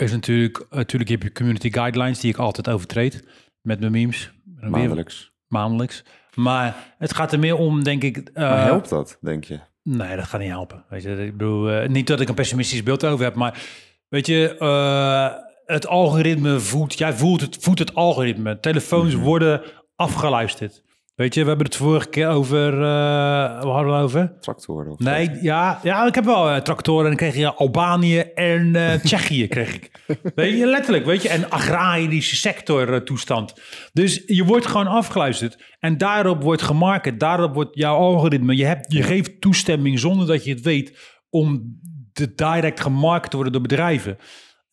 [0.00, 0.66] is natuurlijk...
[0.70, 3.24] Natuurlijk heb je community guidelines die ik altijd overtreed.
[3.60, 4.32] Met mijn memes.
[4.60, 5.32] Maandelijks.
[5.48, 6.04] maandelijks.
[6.34, 8.30] Maar het gaat er meer om, denk ik...
[8.34, 9.58] Maar helpt dat, denk je?
[9.82, 10.84] Nee, dat gaat niet helpen.
[10.88, 13.62] Weet je, ik bedoel, eh, niet dat ik een pessimistisch beeld over heb, maar
[14.08, 18.60] weet je, eh, het algoritme voedt, jij voelt het, voedt het algoritme.
[18.60, 19.22] Telefoons Mhm.
[19.24, 19.62] worden
[19.96, 20.82] afgeluisterd.
[21.18, 22.72] Weet je, we hebben het vorige keer over...
[22.72, 24.32] eh waar hadden we over?
[24.40, 27.02] Tractoren of Nee, ja, ja, ik heb wel eh, tractoren.
[27.02, 29.90] En dan kreeg je Albanië en eh, Tsjechië, kreeg ik.
[30.34, 31.28] Weet je, letterlijk, weet je.
[31.28, 33.54] En agrarische sector toestand.
[33.92, 35.76] Dus je wordt gewoon afgeluisterd.
[35.80, 37.20] En daarop wordt gemarket.
[37.20, 38.56] Daarop wordt jouw algoritme.
[38.56, 40.98] Je, hebt, je geeft toestemming zonder dat je het weet...
[41.30, 41.78] om
[42.12, 44.16] de direct gemarket te worden door bedrijven.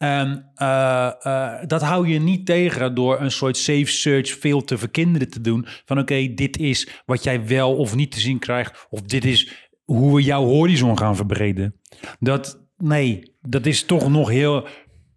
[0.05, 4.89] En eh, eh, dat hou je niet tegen door een soort safe search filter voor
[4.89, 5.65] kinderen te doen.
[5.85, 8.87] Van oké, dit is wat jij wel of niet te zien krijgt.
[8.89, 11.75] Of dit is hoe we jouw horizon gaan verbreden.
[12.19, 14.67] Dat, nee, dat is toch nog heel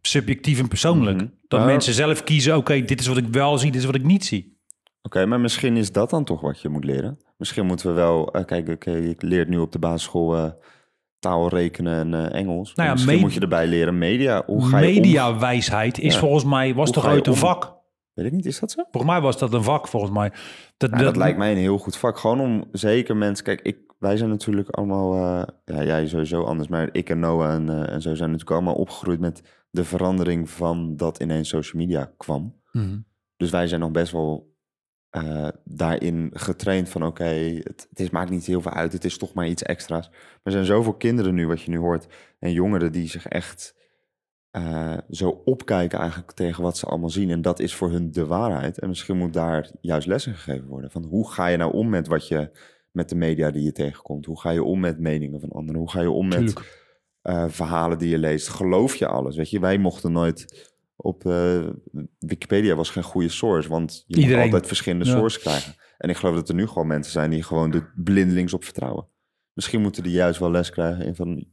[0.01, 1.16] subjectief en persoonlijk.
[1.16, 1.26] Mhm.
[1.49, 4.05] Dat mensen zelf kiezen, oké, dit is wat ik wel zie, dit is wat ik
[4.05, 4.57] niet zie.
[5.03, 7.18] Oké, maar misschien is dat dan toch wat je moet leren.
[7.36, 8.32] Misschien moeten we wel...
[8.32, 10.55] eh, kijk, oké, ik leer nu op de basisschool
[11.18, 12.74] taal, rekenen en eh, Engels.
[12.74, 14.42] Nou ja, misschien moet je erbij leren media.
[14.46, 16.20] Hoe ga je Mediawijsheid is Ja.
[16.20, 17.76] volgens mij, was toch ooit een vak?
[18.14, 18.82] Weet ik niet, is dat zo?
[18.90, 20.32] Volgens mij was dat een vak, volgens mij.
[20.76, 22.18] Dat, dat lijkt mij een heel goed vak.
[22.18, 23.44] Gewoon om zeker mensen...
[23.44, 25.14] Kijk, ik, wij zijn natuurlijk allemaal...
[25.14, 26.68] eh, ja, jij sowieso anders.
[26.68, 30.50] Maar ik en Noah en, eh, en zo zijn natuurlijk allemaal opgegroeid met de verandering
[30.50, 32.54] van dat ineens social media kwam.
[32.72, 32.98] Mhm.
[33.36, 34.47] Dus wij zijn nog best wel
[35.11, 37.04] eh, daarin getraind van...
[37.04, 38.92] Oké, het, het is, maakt niet heel veel uit.
[38.92, 40.09] Het is toch maar iets extra's.
[40.09, 42.06] Maar er zijn zoveel kinderen nu, wat je nu hoort...
[42.38, 43.76] en jongeren die zich echt
[44.50, 47.30] eh, zo opkijken eigenlijk tegen wat ze allemaal zien.
[47.30, 48.78] En dat is voor hun de waarheid.
[48.78, 50.90] En misschien moet daar juist lessen gegeven worden.
[50.90, 52.50] Van hoe ga je nou om met wat je
[52.92, 54.26] met de media die je tegenkomt?
[54.26, 55.80] Hoe ga je om met meningen van anderen?
[55.80, 56.52] Hoe ga je om met
[57.22, 58.48] eh, verhalen die je leest?
[58.48, 59.36] Geloof je alles?
[59.36, 61.61] Weet je, wij mochten nooit op eh,
[62.18, 64.36] Wikipedia was geen goede source, want je Iedereen.
[64.36, 65.11] moet altijd verschillende Ja.
[65.16, 65.74] sources krijgen.
[65.99, 69.07] En ik geloof dat er nu gewoon mensen zijn die gewoon er blindelings op vertrouwen.
[69.53, 71.44] Misschien moeten die juist wel les krijgen in van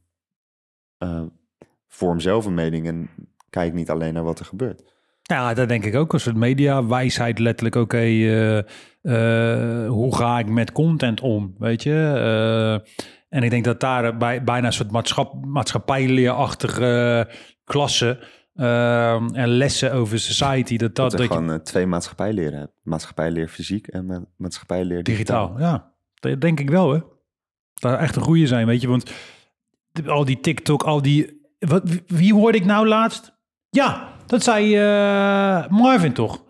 [0.98, 1.24] eh,
[1.88, 3.10] vorm zelf een mening en
[3.50, 4.94] kijk niet alleen naar wat er gebeurt.
[5.22, 6.14] Ja, dat denk ik ook.
[6.14, 7.76] Een soort media-wijsheid letterlijk.
[7.76, 7.98] Oké,
[9.02, 11.94] eh, hoe ga ik met content om, weet je?
[13.30, 17.30] En ik denk dat daar bij, bijna een soort maatschap, maatschappijleerachtige
[17.64, 18.20] klassen
[18.56, 22.74] eh, en lessen over society, dat dat, Dat, dat je, gewoon eh, twee maatschappijleren hebt.
[22.84, 25.48] Maatschappijleer fysiek en ma- maatschappijleer digitaal.
[25.48, 25.94] digitaal, ja.
[26.20, 27.00] Dat denk ik wel, hè.
[27.74, 28.88] Dat echt een goede zijn, weet je?
[28.88, 29.12] Want
[30.06, 31.44] al die TikTok, al die...
[31.60, 33.34] Wat, wie- hoorde ik nou laatst?
[33.70, 36.44] Ja, dat zei eh, Marvin toch?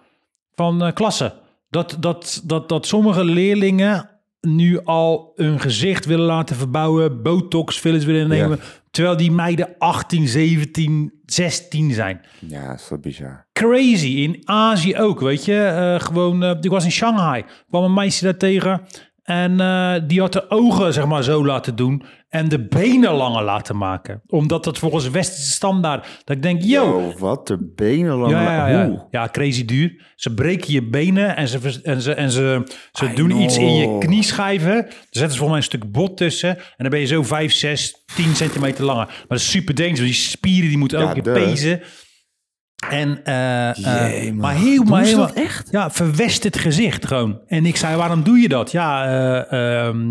[0.54, 1.34] Van eh, klasse.
[1.70, 4.10] Dat, dat, dat, dat sommige leerlingen
[4.42, 8.60] nu al hun gezicht willen laten verbouwen, botox fillers willen nemen,
[8.96, 12.22] terwijl die meiden 18, 17, 16 zijn.
[12.40, 13.46] Ja, is dat bizar.
[13.54, 14.08] Crazy.
[14.08, 15.64] In Azië ook, weet je.
[15.64, 18.82] Eh, gewoon, eh, ik was in Shanghai, kwam een meisje daar tegen
[19.24, 22.04] en eh, die had de ogen, zeg maar, zo laten doen
[22.36, 24.22] en de benen langer laten maken.
[24.28, 28.32] Omdat dat volgens westerse standaard, dat ik denk, yo, wat de benen lang.
[28.32, 29.08] ja, ja, ja.
[29.12, 30.04] Ja, crazy duur.
[30.16, 33.76] Ze breken je benen en ze, en ze, en ze, ze I doen iets in
[33.76, 34.76] je knieschijven.
[34.76, 36.50] Er zetten ze volgens mij een stuk bot tussen.
[36.58, 39.06] En dan ben je zo 5, 6, 10 centimeter langer.
[39.06, 40.00] Maar dat is super dangerous.
[40.00, 41.34] Die spieren die moeten Ja, ook duh.
[41.34, 41.82] pezen.
[42.90, 44.42] En, eh, eh, Jee, man.
[44.42, 45.68] maar heel, maar dat echt?
[45.72, 47.40] Ja, verwest het gezicht gewoon.
[47.48, 48.72] En ik zei, waarom doe je dat?
[48.72, 50.04] Ja, eh, ehm,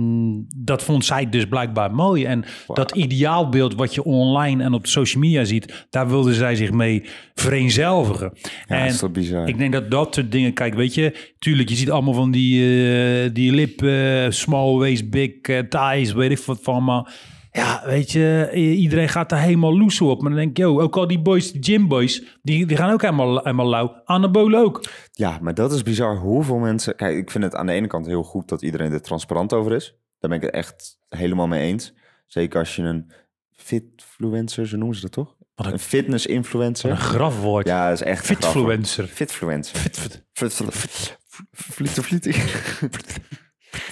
[0.57, 2.25] dat vond zij dus blijkbaar mooi.
[2.25, 6.73] En dat ideaalbeeld wat je online en op social media ziet, daar wilde zij zich
[6.73, 7.05] mee
[7.35, 8.33] vereenzelvigen.
[8.69, 9.49] Ja, en is dat bizar.
[9.49, 13.33] ik denk dat dat soort dingen, kijk, weet je, tuurlijk, je ziet allemaal van die,
[13.33, 13.87] die lip,
[14.33, 15.31] small waist, big
[15.69, 17.13] thighs, weet ik wat van, maar
[17.57, 20.21] ja, weet je, iedereen gaat daar helemaal loes op.
[20.21, 23.03] Maar dan denk ik, yo, ook al die boys, die gymboys, die, die gaan ook
[23.03, 24.01] helemaal, helemaal lauw.
[24.05, 24.85] Anabolen ook.
[25.13, 26.17] Ja, maar dat is bizar.
[26.17, 26.97] Hoeveel mensen...
[26.97, 29.73] Kijk, ik vind het aan de ene kant heel goed dat iedereen er transparant over
[29.73, 29.95] is.
[30.19, 31.95] Daar ben ik het echt helemaal mee eens.
[32.27, 33.13] Zeker als je een
[33.53, 35.37] fitfluencer, zo noemen ze dat toch?
[35.55, 36.91] Wat een- Een fitness-influencer.
[36.91, 37.67] Een grafwoord.
[37.67, 38.27] Ja, dat is echt.
[38.27, 39.07] Fitfluencer.
[39.07, 39.79] Fitfluencer.
[39.79, 39.99] Fit,
[40.33, 41.19] fit.
[41.53, 42.25] Vliet of vliet.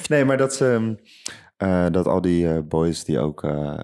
[0.08, 0.96] Nee, maar dat, ze,
[1.62, 3.78] eh, dat al die eh, boys die ook, eh,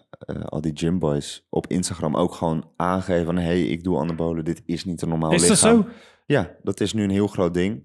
[0.44, 3.36] al die gymboys op Instagram ook gewoon aangeven van...
[3.36, 5.82] hey, ik doe anabolen, dit is niet een normaal Is dat lichaam.
[5.82, 5.88] zo?
[6.26, 7.82] Ja, dat is nu een heel groot ding.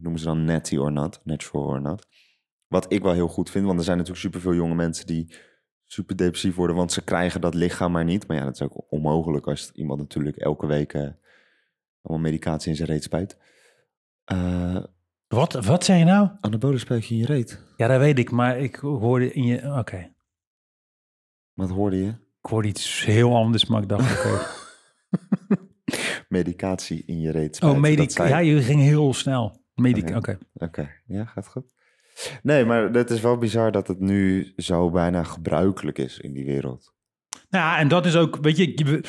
[0.00, 2.06] Noemen ze dan natty or not, natural or not.
[2.68, 5.34] Wat ik wel heel goed vind, want er zijn natuurlijk superveel jonge mensen die
[5.86, 8.26] super depressief worden, want ze krijgen dat lichaam maar niet.
[8.26, 10.94] Maar ja, dat is ook onmogelijk als iemand natuurlijk elke week
[12.02, 13.36] allemaal medicatie in zijn reet spuit.
[15.32, 16.28] Wat, wat zeg je nou?
[16.40, 17.60] anabolen spuit je in je reet.
[17.76, 19.74] Ja, dat weet ik, maar ik hoorde in je...
[19.78, 20.12] Oké,
[21.54, 22.08] Wat hoorde je?
[22.42, 24.40] ik hoorde iets heel anders, maar ik dacht, oké.
[26.28, 27.68] Medicatie in je reet spuiten.
[27.82, 28.10] Oh, dat medic.
[28.10, 29.60] zei- Ja, je ging heel snel.
[29.74, 30.16] Medic, Oké.
[30.16, 30.38] oké.
[30.54, 31.74] Oké, ja, gaat goed.
[32.42, 36.44] Nee, maar het is wel bizar dat het nu zo bijna gebruikelijk is in die
[36.44, 36.94] wereld.
[37.50, 39.04] Nou ja, en dat is ook, weet je, je-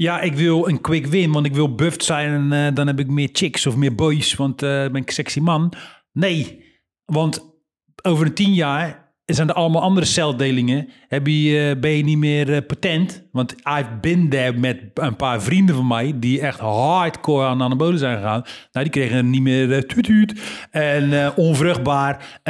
[0.00, 2.98] ja, ik wil een quick win, want ik wil buffed zijn en eh, dan heb
[2.98, 5.72] ik meer chicks of meer boys, want eh ben ik sexy man.
[6.12, 6.64] Nee,
[7.04, 7.58] Want
[8.02, 10.88] over een tien jaar zijn er allemaal andere celdelingen.
[11.08, 13.28] Heb je, eh, ben je niet meer patent?
[13.32, 16.12] Want I've been there met een paar vrienden van mij...
[16.16, 18.42] die echt hardcore aan anabolen zijn gegaan.
[18.72, 20.40] Nou, die kregen niet meer tuut, tuut.
[20.70, 22.40] En onvruchtbaar,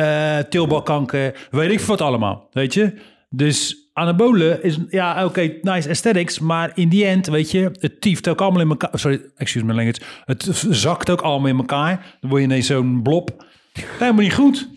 [0.49, 2.49] tilbalkanker, weet ik wat allemaal.
[2.51, 2.95] Weet je?
[3.29, 8.29] Dus anabolen is, ja, oké, nice aesthetics, maar in die end, weet je, het tieft
[8.29, 8.99] ook allemaal in elkaar.
[8.99, 10.01] Sorry, excuse me language.
[10.25, 12.17] Het zakt ook allemaal in elkaar.
[12.21, 13.45] Dan word je ineens zo'n blob.
[13.73, 14.69] Helemaal niet goed.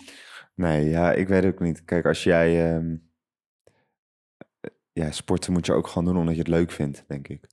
[0.56, 1.84] Nee, ja, ik weet ook niet.
[1.86, 2.76] Kijk, als jij...
[2.76, 2.96] ehm,
[4.94, 7.48] ja, sporten moet je ook gewoon doen omdat je het leuk vindt, denk ik.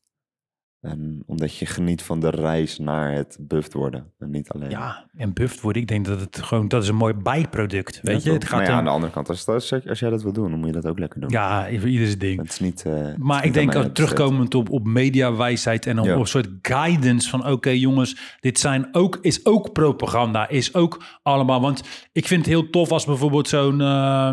[0.80, 4.12] En omdat je geniet van de reis naar het buffed worden.
[4.18, 4.70] En niet alleen...
[4.70, 8.22] Ja, en buffed worden, ik denk dat het gewoon, dat is een mooi bijproduct, weet
[8.22, 8.32] je.
[8.32, 10.50] Het gaat maar ja, aan de andere kant, als, als, als jij dat wil doen,
[10.50, 11.30] dan moet je dat ook lekker doen.
[11.30, 12.40] ja, voor ieder zijn ding.
[12.40, 12.82] Het is niet...
[12.86, 16.14] eh, is Maar ik niet denk ook terugkomend op, op mediawijsheid en op Ja.
[16.14, 21.60] een soort guidance van oké jongens, dit zijn ook, is ook propaganda, is ook allemaal.
[21.60, 24.30] Want ik vind het heel tof als bijvoorbeeld zo'n, eh,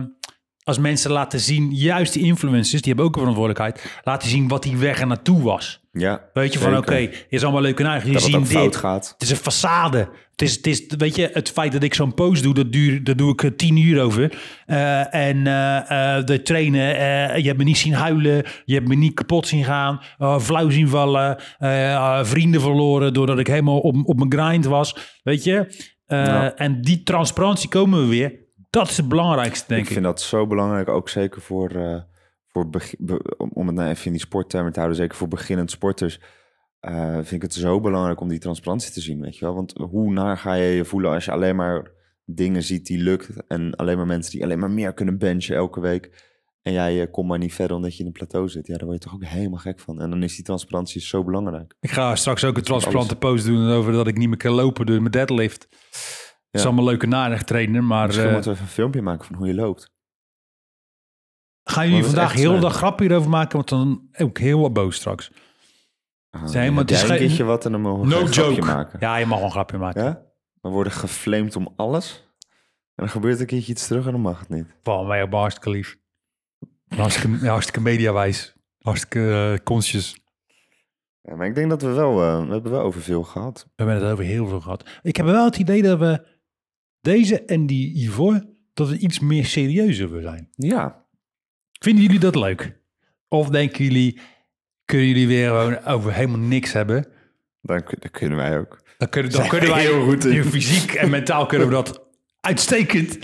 [0.63, 4.63] als mensen laten zien, juist die influencers, die hebben ook een verantwoordelijkheid, laten zien wat
[4.63, 5.85] die weg er naartoe was.
[5.97, 8.21] Ja, Weet je, van oké, is allemaal leuk en aardig.
[8.21, 8.51] Ziet ook dit.
[8.51, 9.15] fout gaat.
[9.17, 10.25] Het is een façade.
[10.37, 13.03] Het is, het is, weet je, het feit dat ik zo'n post doe, dat, duur,
[13.03, 14.37] dat doe ik eh, tien uur over.
[14.65, 16.87] Eh, en eh, de trainen,
[17.41, 20.01] je hebt me niet zien huilen, je hebt me niet kapot zien gaan,
[20.39, 21.37] flauw zien vallen,
[22.25, 25.19] vrienden verloren doordat ik helemaal op, op mijn grind was.
[25.23, 25.85] Weet je?
[26.07, 26.55] Ja.
[26.55, 28.33] En die transparantie komen we weer.
[28.69, 29.93] Dat is het belangrijkste, denk ik ik.
[29.93, 31.71] vind dat zo belangrijk, ook zeker voor,
[32.57, 32.81] voor
[33.37, 36.19] om- het nou even in die sporttermen te houden, zeker voor beginnend sporters,
[36.79, 39.53] eh, vind ik het zo belangrijk om die transparantie te zien, weet je wel.
[39.55, 41.91] Want hoe naar ga je je voelen als je alleen maar
[42.25, 45.79] dingen ziet die lukt en alleen maar mensen die alleen maar meer kunnen benchen elke
[45.79, 46.25] week
[46.61, 48.67] en jij eh, komt maar niet verder omdat je in een plateau zit.
[48.67, 50.01] Ja, daar word je toch ook helemaal gek van.
[50.01, 51.75] En dan is die transparantie zo belangrijk.
[51.79, 54.85] Ik ga straks ook een transparante post doen over dat ik niet meer kan lopen
[54.85, 55.67] door mijn deadlift.
[55.71, 59.01] Het is allemaal leuk en aardig trainen, maar Misschien eh, moeten we even een filmpje
[59.01, 59.95] maken van hoe je loopt.
[61.71, 64.95] Gaan jullie vandaag heel de dag grap hierover maken, want dan ook heel wat boos
[64.95, 65.31] straks.
[66.29, 68.07] Ah, Zijn, maar heb het is jij een geen- keertje wat en dan mogen we
[68.07, 68.65] No een grapje joke.
[68.65, 68.99] maken.
[68.99, 70.03] Ja, je mag wel een grapje maken.
[70.03, 70.21] Ja?
[70.61, 72.25] We worden geflamed om alles.
[72.95, 74.65] En dan gebeurt een keertje iets terug en dan mag het niet.
[74.83, 75.97] Van mij wel hartstikke lief.
[76.87, 78.55] Hartstikke, ja, hartstikke mediawijs.
[78.79, 79.19] Hartstikke
[79.53, 80.17] uh, conscious.
[81.21, 83.63] Ja, maar ik denk dat we wel, eh, we hebben wel over veel gehad.
[83.75, 84.89] We hebben het over heel veel gehad.
[85.01, 86.25] Ik heb wel het idee dat we
[87.01, 90.49] deze en die hiervoor, dat we iets meer serieuzer willen zijn.
[90.55, 91.05] Ja,
[91.79, 92.79] Vinden jullie dat leuk?
[93.27, 94.19] Of denken jullie,
[94.85, 97.07] kunnen jullie weer gewoon over helemaal niks hebben?
[97.61, 98.81] dan, dan kunnen wij ook.
[98.97, 100.43] Dan kunnen, dan kunnen wij heel goed in.
[100.43, 102.07] fysiek en mentaal kunnen we dat
[102.39, 103.17] uitstekend.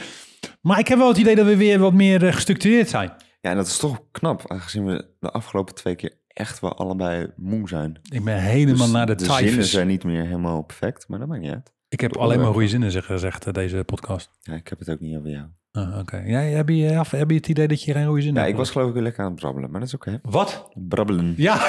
[0.62, 3.14] Maar ik heb wel het idee dat we weer wat meer eh, gestructureerd zijn.
[3.42, 7.28] Ja, en dat is toch knap, aangezien we de afgelopen twee keer echt wel allebei
[7.36, 8.00] moe zijn.
[8.10, 11.28] Ik ben helemaal Dus naar de, de zinnen zijn niet meer helemaal perfect, maar dat
[11.28, 11.74] maakt niet uit.
[11.94, 14.30] Ik heb alleen maar goede zinnen zeg- gezegd, eh, deze podcast.
[14.42, 15.46] Ja, ik heb het ook niet over jou.
[15.72, 16.24] Ah, Oké.
[16.26, 18.60] Jij heb, je, af- heb je het idee dat je geen goede zinnen Ja, hebt?
[18.60, 20.20] ik was geloof ik lekker aan het brabbelen, maar dat is oké.
[20.24, 20.70] Wat?
[20.74, 21.34] Brabbelen.
[21.38, 21.58] Ja.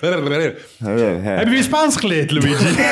[0.00, 2.64] heb je weer Spaans geleerd, Luigi?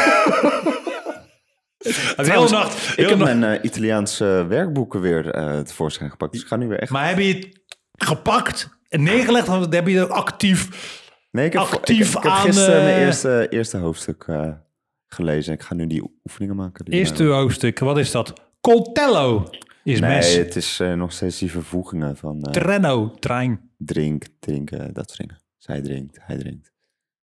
[2.16, 2.98] Is heel nacht.
[2.98, 3.36] Ik heb nacht.
[3.38, 6.32] mijn eh, Italiaanse werkboeken weer eh tevoorschijn gepakt.
[6.32, 6.90] Dus ik ga nu weer echt...
[6.90, 7.48] Maar heb je het
[7.92, 9.48] gepakt en neergelegd?
[9.48, 10.68] Of heb je het actief?
[11.34, 14.52] Nee, ik heb, actief ik, ik heb aan, gisteren mijn eh, eerste, eerste hoofdstuk eh,
[15.06, 15.52] gelezen.
[15.52, 16.84] Ik ga nu die oefeningen maken.
[16.84, 18.32] die Eerste zijn- hoofdstuk, wat is dat?
[18.60, 19.48] Coltello
[19.84, 20.34] is Nee, mes.
[20.34, 23.70] het is eh, nog steeds die vervoegingen van eh, Treno, trein.
[23.78, 25.42] drink, drinken, dat soort dingen.
[25.56, 26.72] Zij drinkt, hij drinkt.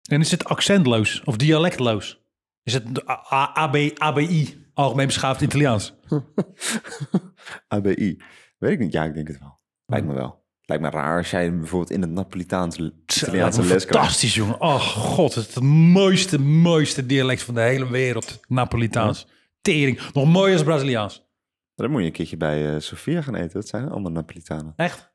[0.09, 2.21] En is het accentloos of dialectloos?
[2.63, 5.93] Is het AB, ABI, Algemeen Beschaafd Italiaans?
[7.67, 8.17] ABI.
[8.57, 8.91] Weet ik niet.
[8.93, 9.59] Ja, ik denk het wel.
[9.85, 10.40] Lijkt me wel.
[10.65, 13.83] Lijkt me raar als jij bijvoorbeeld in het Napolitaans Italiaanse les.
[13.83, 14.61] Fantastisch, jongen.
[14.61, 18.39] Oh god, het, is het mooiste, mooiste dialect van de hele wereld.
[18.47, 19.27] Napolitaans.
[19.61, 20.11] Tering.
[20.13, 21.29] Nog mooier als Braziliaans.
[21.75, 23.53] Dan moet je een keertje bij eh, Sofia gaan eten.
[23.53, 24.73] Dat zijn allemaal Napolitanen.
[24.75, 25.13] Echt?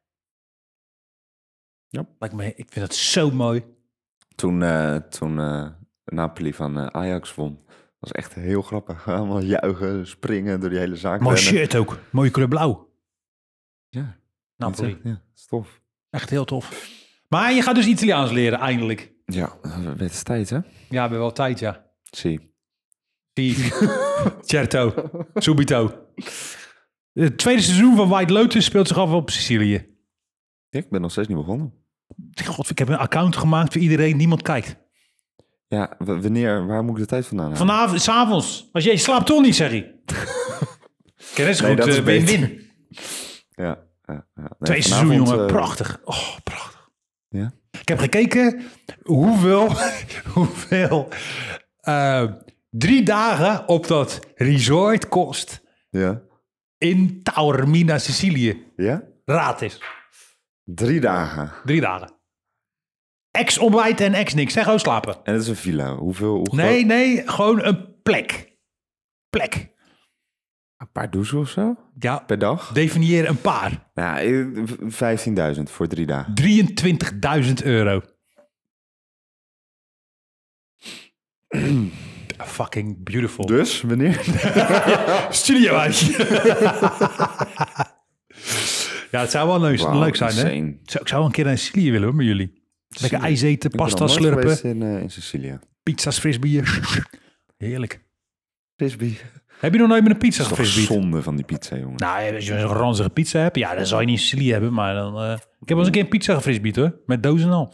[1.89, 2.07] Ja.
[2.19, 3.65] Lijkt me, ik vind het zo mooi.
[4.35, 5.69] Toen, eh, toen eh,
[6.05, 7.65] Napoli van Ajax won,
[7.99, 9.09] was echt heel grappig.
[9.09, 11.21] Allemaal juichen, springen door die hele zaak.
[11.21, 11.99] Mooi shirt ook.
[12.11, 12.95] Mooie kleur blauw.
[13.89, 14.19] Ja,
[14.57, 14.99] Napoli.
[15.05, 15.81] Ja, stof.
[16.11, 16.91] Echt heel tof.
[17.29, 19.13] Maar je gaat dus Italiaans leren, eindelijk.
[19.25, 19.57] Ja,
[19.99, 20.57] het is tijd hè?
[20.57, 21.87] Ja, we hebben wel tijd, ja.
[22.11, 22.55] Zie.
[23.35, 23.57] Sì.
[24.41, 25.11] Certo.
[25.35, 26.05] Subito.
[27.13, 29.87] Het tweede seizoen van White Lotus speelt zich af op Sicilië.
[30.71, 31.73] Ik ben nog steeds niet begonnen.
[32.45, 34.17] God, ik heb een account gemaakt voor iedereen.
[34.17, 34.77] Niemand kijkt.
[35.69, 37.67] Ja, w- wanneer, waar moet ik de tijd vandaan halen?
[37.67, 38.69] Vanavond, s'avonds.
[38.73, 39.95] Als jij slaapt toch niet, zeg je.
[41.35, 42.71] Kennis Nee, goed, dat is eh, win-win.
[43.51, 44.43] Ja, ja, ja.
[44.43, 45.41] Nee, Twee vanavond, seizoen, jongen.
[45.41, 46.01] eh, prachtig.
[46.05, 46.91] Oh, prachtig.
[47.29, 47.53] Ja?
[47.81, 48.63] Ik heb gekeken
[49.03, 49.69] hoeveel,
[50.35, 51.09] hoeveel
[51.81, 52.33] eh,
[52.71, 56.23] drie dagen op dat resort kost Ja?
[56.79, 58.73] in Taormina, Sicilië.
[58.77, 59.03] Ja?
[59.25, 59.81] Raad is.
[60.65, 61.53] Drie dagen.
[61.65, 62.15] Drie dagen.
[63.31, 64.53] Ex ontbijt en ex niks.
[64.53, 65.17] Zeg gewoon slapen.
[65.25, 65.95] En het is een villa.
[65.95, 66.35] Hoeveel?
[66.35, 68.57] Hoe Nee, nee, gewoon een plek.
[69.31, 69.75] Plek.
[70.77, 71.77] Een paar douchen of zo?
[71.99, 72.73] Ja, Per dag?
[72.73, 73.91] definieer een paar.
[73.95, 74.95] Nou, eh, v-
[75.57, 76.35] 15.000 voor drie dagen.
[76.35, 78.03] 23.000 euro.
[82.45, 83.47] Fucking beautiful.
[83.47, 84.21] Dus, wanneer?
[85.31, 86.11] Studiohuisje.
[89.11, 90.51] ja, het zou wel leuk, leuk zijn, hè?
[90.51, 90.79] insane.
[90.85, 92.63] Zo, ik zou wel een keer naar Sicilië willen, hoor, met jullie.
[93.01, 95.59] Lekker ijs eten, Ik pasta slurpen, in, eh, in Sicilië.
[95.83, 96.81] pizza's, frisbier.
[97.57, 98.05] Heerlijk.
[98.77, 99.19] Frisbee.
[99.59, 101.01] Heb je nog nooit met een pizza Dat is toch gefrisbeerd?
[101.03, 101.97] zonde van die pizza, jongen.
[101.97, 104.95] Nou, als je zo'n ranzige pizza hebt, ja, dan zou je niet Sicilië hebben, maar
[104.95, 105.17] dan...
[105.23, 106.99] eh, Ik heb wel eens een keer een pizza gefrisbeerd, hoor.
[107.07, 107.73] Met dozen en al.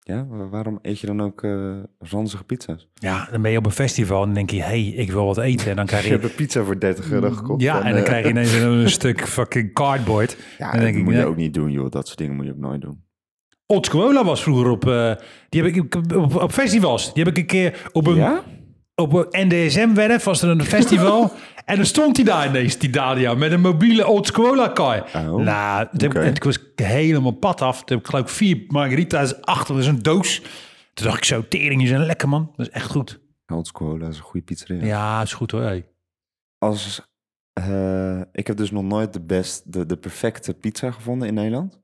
[0.00, 2.88] Ja, wa- waarom eet je dan ook eh ranzige pizza's?
[2.94, 5.24] Ja, dan ben je op een festival en dan denk je, hé, hey, ik wil
[5.26, 5.70] wat eten.
[5.70, 6.14] En dan krijg Je je...
[6.14, 7.60] hebt een pizza voor 30 euro gekocht.
[7.62, 10.36] Ja, en dan eh, krijg je ineens een, een stuk fucking cardboard.
[10.58, 11.28] Ja, dan denk dat ik, moet je nee.
[11.28, 11.90] ook niet doen, joh.
[11.90, 13.04] Dat soort dingen moet je ook nooit doen.
[13.66, 15.12] Otscola was vroeger op, eh,
[15.48, 17.14] die heb ik op, op festivals.
[17.14, 18.42] Die heb ik een keer op een, Ja?
[19.02, 21.32] Op een NDSM-werf, was er een festival.
[21.64, 25.02] en dan stond hij daar ineens, die Dalia, met een mobiele Otscola kar.
[25.14, 27.84] Oh, nou, toen heb ik- was helemaal pad af.
[27.84, 30.40] Toen heb ik geloof ik vier margarita's achter zo'n doos.
[30.94, 32.52] Toen dacht ik zo, tering, die zijn lekker man.
[32.56, 33.20] Dat is echt goed.
[33.46, 34.84] Old dat is een goede pizzeria.
[34.84, 35.62] Ja, is goed hoor.
[35.62, 35.88] hey.
[36.58, 37.00] Als,
[37.52, 41.80] eh, ik heb dus nog nooit de, best, de, de perfecte pizza gevonden in Nederland.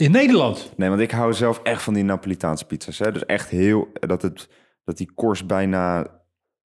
[0.00, 0.72] In Nederland.
[0.76, 2.98] Nee, want ik hou zelf echt van die Napolitaanse pizza's.
[2.98, 3.12] Hè?
[3.12, 4.48] Dus echt heel, dat, het,
[4.84, 6.06] dat die korst bijna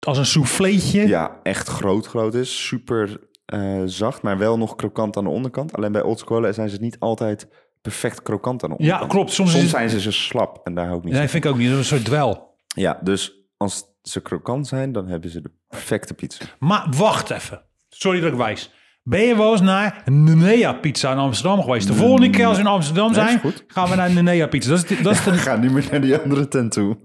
[0.06, 1.06] Als een souffleetje.
[1.08, 2.66] ja, echt groot groot is.
[2.66, 5.72] Super eh, zacht, maar wel nog krokant aan de onderkant.
[5.76, 7.48] Alleen bij Old School zijn ze niet altijd
[7.80, 9.12] perfect krokant aan de Ja, onderkant.
[9.12, 9.32] klopt.
[9.32, 11.30] Soms, zijn ze zo slap en daar hou ik niet Nee, van.
[11.30, 11.70] vind ik ook niet.
[11.70, 12.54] Dat is een soort dwel.
[12.66, 16.44] Ja, dus als ze krokant zijn, dan hebben ze de perfecte pizza.
[16.58, 17.62] Maar wacht even.
[17.88, 18.70] Sorry dat ik wijs.
[19.02, 21.86] Ben je wel eens naar Nenea Pizza in Amsterdam geweest?
[21.86, 24.70] De volgende keer als we in Amsterdam zijn, gaan we naar Nenea Pizza.
[24.70, 26.96] Dat is, de- dat is de- Ga niet meer naar die andere tent toe.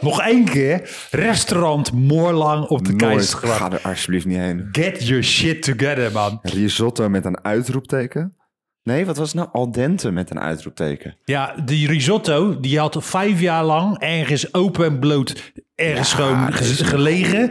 [0.00, 0.90] nog één keer.
[1.10, 2.96] Restaurant Moorlang op de.
[2.96, 3.58] Keizersgracht.
[3.58, 4.68] Ga er alsjeblieft niet heen.
[4.72, 6.38] Get your shit together, man.
[6.42, 8.36] Risotto met een uitroepteken.
[8.82, 9.48] Nee, wat was het nou?
[9.52, 11.16] Al dente met een uitroepteken.
[11.24, 16.52] Ja, die risotto, die had vijf jaar lang ergens open en bloot ergens Ja, gewoon
[16.52, 17.50] gelegen.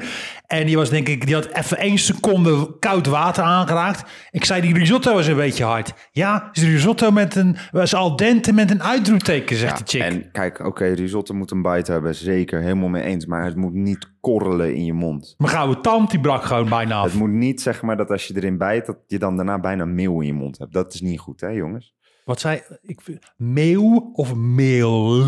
[0.54, 4.12] En die was denk ik, die had even één seconde koud water aangeraakt.
[4.32, 5.94] Ik zei, die risotto is een beetje hard.
[6.12, 10.02] Ja, is risotto met een, was al dente met een uitroepteken, zegt de chick.
[10.02, 12.16] En kijk, oké, risotto moet een bite hebben.
[12.16, 13.26] Zeker, helemaal mee eens.
[13.26, 15.36] Maar het moet niet korrelen in je mond.
[15.38, 17.04] Mijn gouden tand, die brak gewoon bijna af.
[17.04, 19.86] Het moet niet zeg maar dat als je erin bijt, dat je dan daarna bijna
[19.86, 20.74] meel in je mond hebt.
[20.74, 21.96] Dat is niet goed, hè jongens?
[22.26, 23.20] Wat zei ik?
[23.38, 25.24] Meeuw of meel?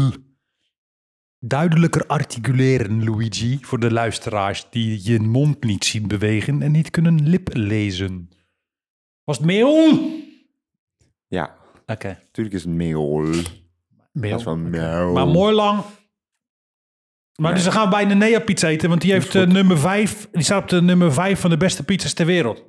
[1.48, 7.30] Duidelijker articuleren, Luigi, voor de luisteraars die je mond niet zien bewegen en niet kunnen
[7.30, 8.30] lip lezen.
[9.24, 10.00] Was het meel?
[11.28, 12.08] Ja, Oké.
[12.08, 13.20] natuurlijk is het meel.
[14.12, 14.30] Meel.
[14.30, 15.12] Dat is wel meel.
[15.14, 15.78] Maar mooi lang.
[15.82, 15.92] Maar
[17.36, 17.54] Nee.
[17.54, 19.52] dus dan gaan we bij de Nea Pizza eten, want die heeft eh, goed.
[19.54, 20.30] nummer 5.
[20.32, 22.64] Die staat op de nummer 5 van de beste pizza's ter wereld.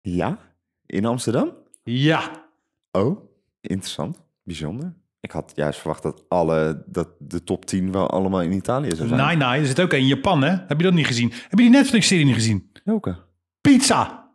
[0.00, 0.38] Ja?
[0.86, 1.52] In Amsterdam?
[1.82, 2.48] Ja.
[2.90, 3.20] Oh,
[3.60, 4.20] interessant.
[4.42, 4.94] Bijzonder.
[5.20, 9.08] Ik had juist verwacht dat, alle, dat de top 10 wel allemaal in Italië zou
[9.08, 9.26] zijn.
[9.26, 10.50] Nee, nee, er zit ook een in Japan, hè?
[10.50, 11.30] Heb je dat niet gezien?
[11.30, 12.70] Heb je die Netflix-serie niet gezien?
[12.84, 13.16] Welke?
[13.60, 14.30] Pizza.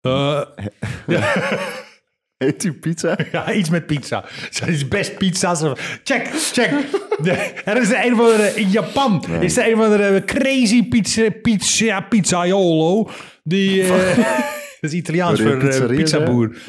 [0.00, 0.40] Eh,
[2.36, 3.16] Heet die pizza?
[3.32, 4.24] Ja, iets met pizza.
[4.50, 5.60] Zijn is best pizza's.
[6.04, 6.70] Check, check.
[7.22, 9.24] De- er is een of andere in Japan.
[9.40, 13.10] Is er een of andere crazy pizza, pizza, pizzaiolo.
[13.44, 14.18] Die, eh,
[14.80, 16.62] dat is Italiaans voor eh, pizzeria, pizzaboer.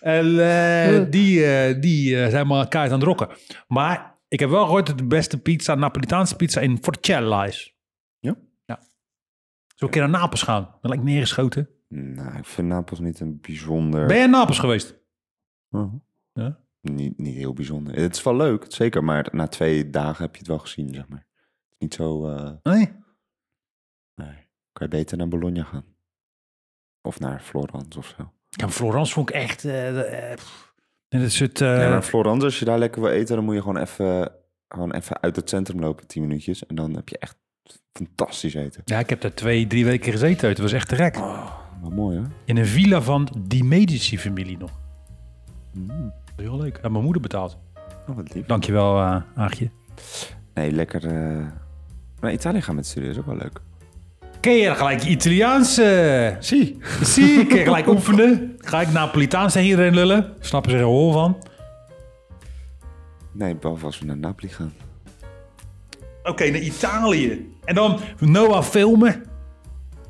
[0.00, 3.28] En eh, die, eh, die zijn maar kaart aan het rokken.
[3.68, 7.76] Maar ik heb wel gehoord dat de beste pizza, Napolitaanse pizza in Forcella is.
[8.18, 8.36] Ja?
[8.64, 8.78] Ja.
[8.80, 8.94] Zullen
[9.76, 10.62] we een keer naar Napels gaan?
[10.62, 11.68] Dat lijkt neergeschoten.
[11.88, 14.06] Nou, ik vind Napels niet een bijzonder...
[14.06, 14.98] Ben je in Napels geweest?
[15.70, 15.94] Oh.
[16.32, 16.58] Ja?
[16.80, 17.94] Niet, niet heel bijzonder.
[17.94, 19.04] Het is wel leuk, zeker.
[19.04, 21.26] Maar na twee dagen heb je het wel gezien, zeg maar.
[21.78, 22.26] Niet zo...
[22.62, 22.92] Nee.
[24.14, 24.48] nee.
[24.72, 25.95] Kan je beter naar Bologna gaan.
[27.06, 28.30] Of naar Florence of zo.
[28.48, 29.64] Ja, Florence vond ik echt...
[29.64, 30.38] eh eh.
[31.08, 31.60] En het soort...
[31.60, 33.36] eh, ja, naar Florence, als je daar lekker wil eten...
[33.36, 34.32] dan moet je gewoon even,
[34.68, 36.66] gewoon even uit het centrum lopen, 10 minuutjes.
[36.66, 37.36] En dan heb je echt
[37.92, 38.82] fantastisch eten.
[38.84, 40.48] Ja, ik heb daar twee, drie weken gezeten.
[40.48, 41.16] Het was echt te gek.
[41.80, 42.22] Wat mooi, hè?
[42.44, 44.70] In een villa van die Medici-familie nog.
[45.72, 46.12] Mm.
[46.36, 46.78] Heel leuk.
[46.82, 47.58] Ja, mijn moeder betaald.
[48.08, 48.46] Oh, wat lief.
[48.46, 49.70] Dankjewel, uh, Aagje.
[50.54, 51.06] Nee, lekker...
[51.06, 51.46] eh,
[52.20, 53.60] Naar Italië gaan met studie is ook wel leuk.
[54.46, 55.78] Ken je gelijk Italiaans?
[55.78, 56.78] eh, Zie.
[57.02, 58.54] Zie, kun je gelijk oefenen.
[58.58, 60.32] Ga ik Napolitaans tegen iedereen lullen?
[60.40, 61.36] Snappen ze er hol van?
[63.32, 64.74] Nee, behalve als we naar Napoli gaan.
[66.22, 67.54] Oké, naar Italië.
[67.64, 69.24] En dan Noah filmen.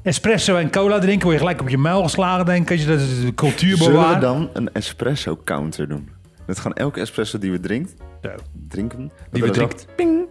[0.03, 1.22] Espresso en cola drinken.
[1.22, 2.70] Word je gelijk op je muil geslagen, denk ik.
[2.70, 4.20] Als je dat is de cultuur Zullen we bewaart.
[4.20, 6.09] dan een espresso counter doen?
[6.47, 8.28] Dat gewoon elke espresso die we drinkt, Zo.
[8.68, 9.78] drinken, dat Die we drinken.
[9.97, 10.26] Ping.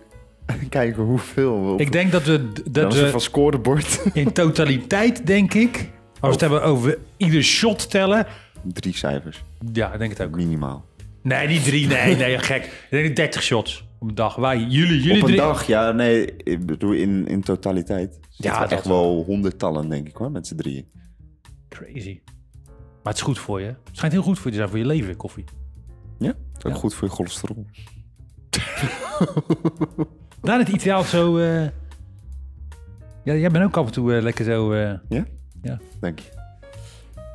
[0.45, 1.79] En kijken hoeveel we op.
[1.79, 4.01] Ik denk dat we, dat we van scorebord.
[4.13, 5.89] in totaliteit, denk ik...
[6.19, 8.25] Als we het hebben over ieder shot tellen...
[8.63, 9.43] Drie cijfers,
[9.73, 10.35] Ja, ik denk het ook.
[10.35, 10.85] minimaal.
[11.21, 11.87] Nee, niet drie.
[11.87, 12.63] Nee, nee, gek.
[12.65, 14.35] Ik denk 30 shots op een dag.
[14.35, 18.19] Wij, jullie, jullie Op een drie- dag, ja, nee, ik bedoel in, in totaliteit.
[18.29, 20.85] Ja, dat echt wel honderdtallen, denk ik hoor, met z'n drieën.
[21.69, 22.19] Crazy.
[23.03, 23.65] Maar het is goed voor je.
[23.67, 25.43] Het schijnt heel goed voor je te zijn voor je leven, koffie.
[26.19, 26.77] Ja, is ook Ja.
[26.79, 27.65] goed voor je cholesterol.
[30.45, 31.37] Daar het ideaal zo...
[31.37, 31.61] eh,
[33.23, 34.71] Ja, jij bent ook af en toe eh, lekker zo...
[34.73, 35.25] eh, Ja?
[35.61, 35.79] Ja.
[35.99, 36.29] Dank je.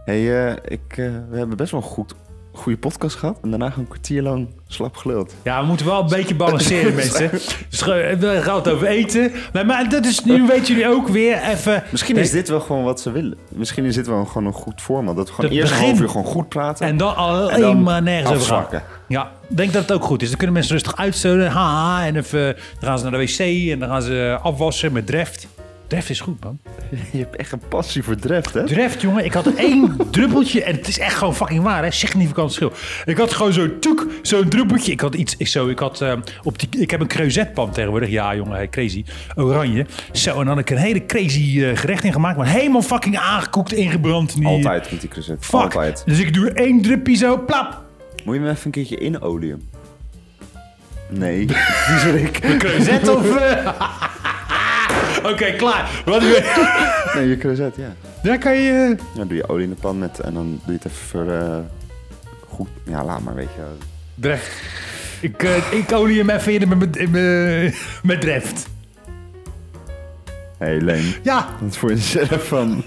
[0.05, 0.83] hey, ik,
[1.31, 2.15] we hebben best wel een goed,
[2.53, 3.39] goede podcast gehad.
[3.43, 5.35] En daarna gewoon een kwartier lang slap geluld.
[5.45, 7.31] Ja, we moeten wel een beetje balanceren, mensen.
[7.71, 9.33] Dus ge- we gaan het over eten.
[9.53, 11.83] Maar, maar dat is, nu weten jullie ook weer even...
[11.91, 13.39] Misschien is dit wel gewoon wat ze willen.
[13.49, 15.17] Misschien is dit wel gewoon een goed format.
[15.17, 16.87] Dat we gewoon eerst begin- een half uur gewoon goed praten.
[16.87, 18.83] En dan alleen dan maar nergens over gaan.
[19.09, 20.29] Ja, ik denk dat het ook goed is.
[20.29, 21.51] Dan kunnen mensen rustig uitstoten.
[21.51, 23.39] Haha, en even, dan gaan ze naar de wc
[23.73, 25.49] en dan gaan ze afwassen met Dreft.
[25.91, 26.59] Dreft is goed, man.
[27.13, 28.67] Je hebt echt een passie voor Dreft, hè?
[28.67, 29.25] Dreft, jongen.
[29.25, 31.91] Ik had één druppeltje en het is echt gewoon fucking waar, hè.
[31.91, 32.73] Significant verschil.
[33.05, 34.93] Ik had gewoon zo'n toek, zo'n druppeltje.
[34.93, 36.13] Ik had iets, ik, zo, ik had eh,
[36.43, 38.09] op die, ik heb een creusetpan tegenwoordig.
[38.09, 39.05] Ja, jongen, crazy.
[39.37, 39.87] Oranje.
[40.13, 42.37] Zo, en dan had ik een hele crazy eh, gerecht in gemaakt.
[42.37, 44.35] Maar helemaal fucking aangekoekt, ingebrand.
[44.37, 45.45] Die, Altijd met die crozet.
[45.45, 45.61] Fuck.
[45.61, 46.03] Altijd.
[46.07, 47.83] Dus ik doe één druppie zo, plap.
[48.25, 49.69] Moet je hem even een keertje inolieën?
[51.09, 51.47] Nee,
[51.87, 52.41] viezerik.
[52.59, 53.37] Creuset of...
[53.37, 53.69] eh?
[55.33, 56.03] Oké, klaar.
[56.05, 56.45] Wat weer?
[57.15, 57.95] Nee, je crozet, ja.
[58.23, 58.97] Daar kan je...
[58.99, 61.07] eh, Dan doe je olie in de pan met en dan doe je het even
[61.07, 61.57] voor, eh,
[62.49, 62.69] goed.
[62.85, 63.63] Ja, laat maar, weet je.
[64.15, 64.51] Dreft.
[65.21, 66.79] Ik, eh, ik olie hem even in met,
[67.11, 68.67] met, met, Dreft.
[70.59, 71.15] Hé, hey, Leen.
[71.23, 72.85] Ja, Wat voor jezelf van?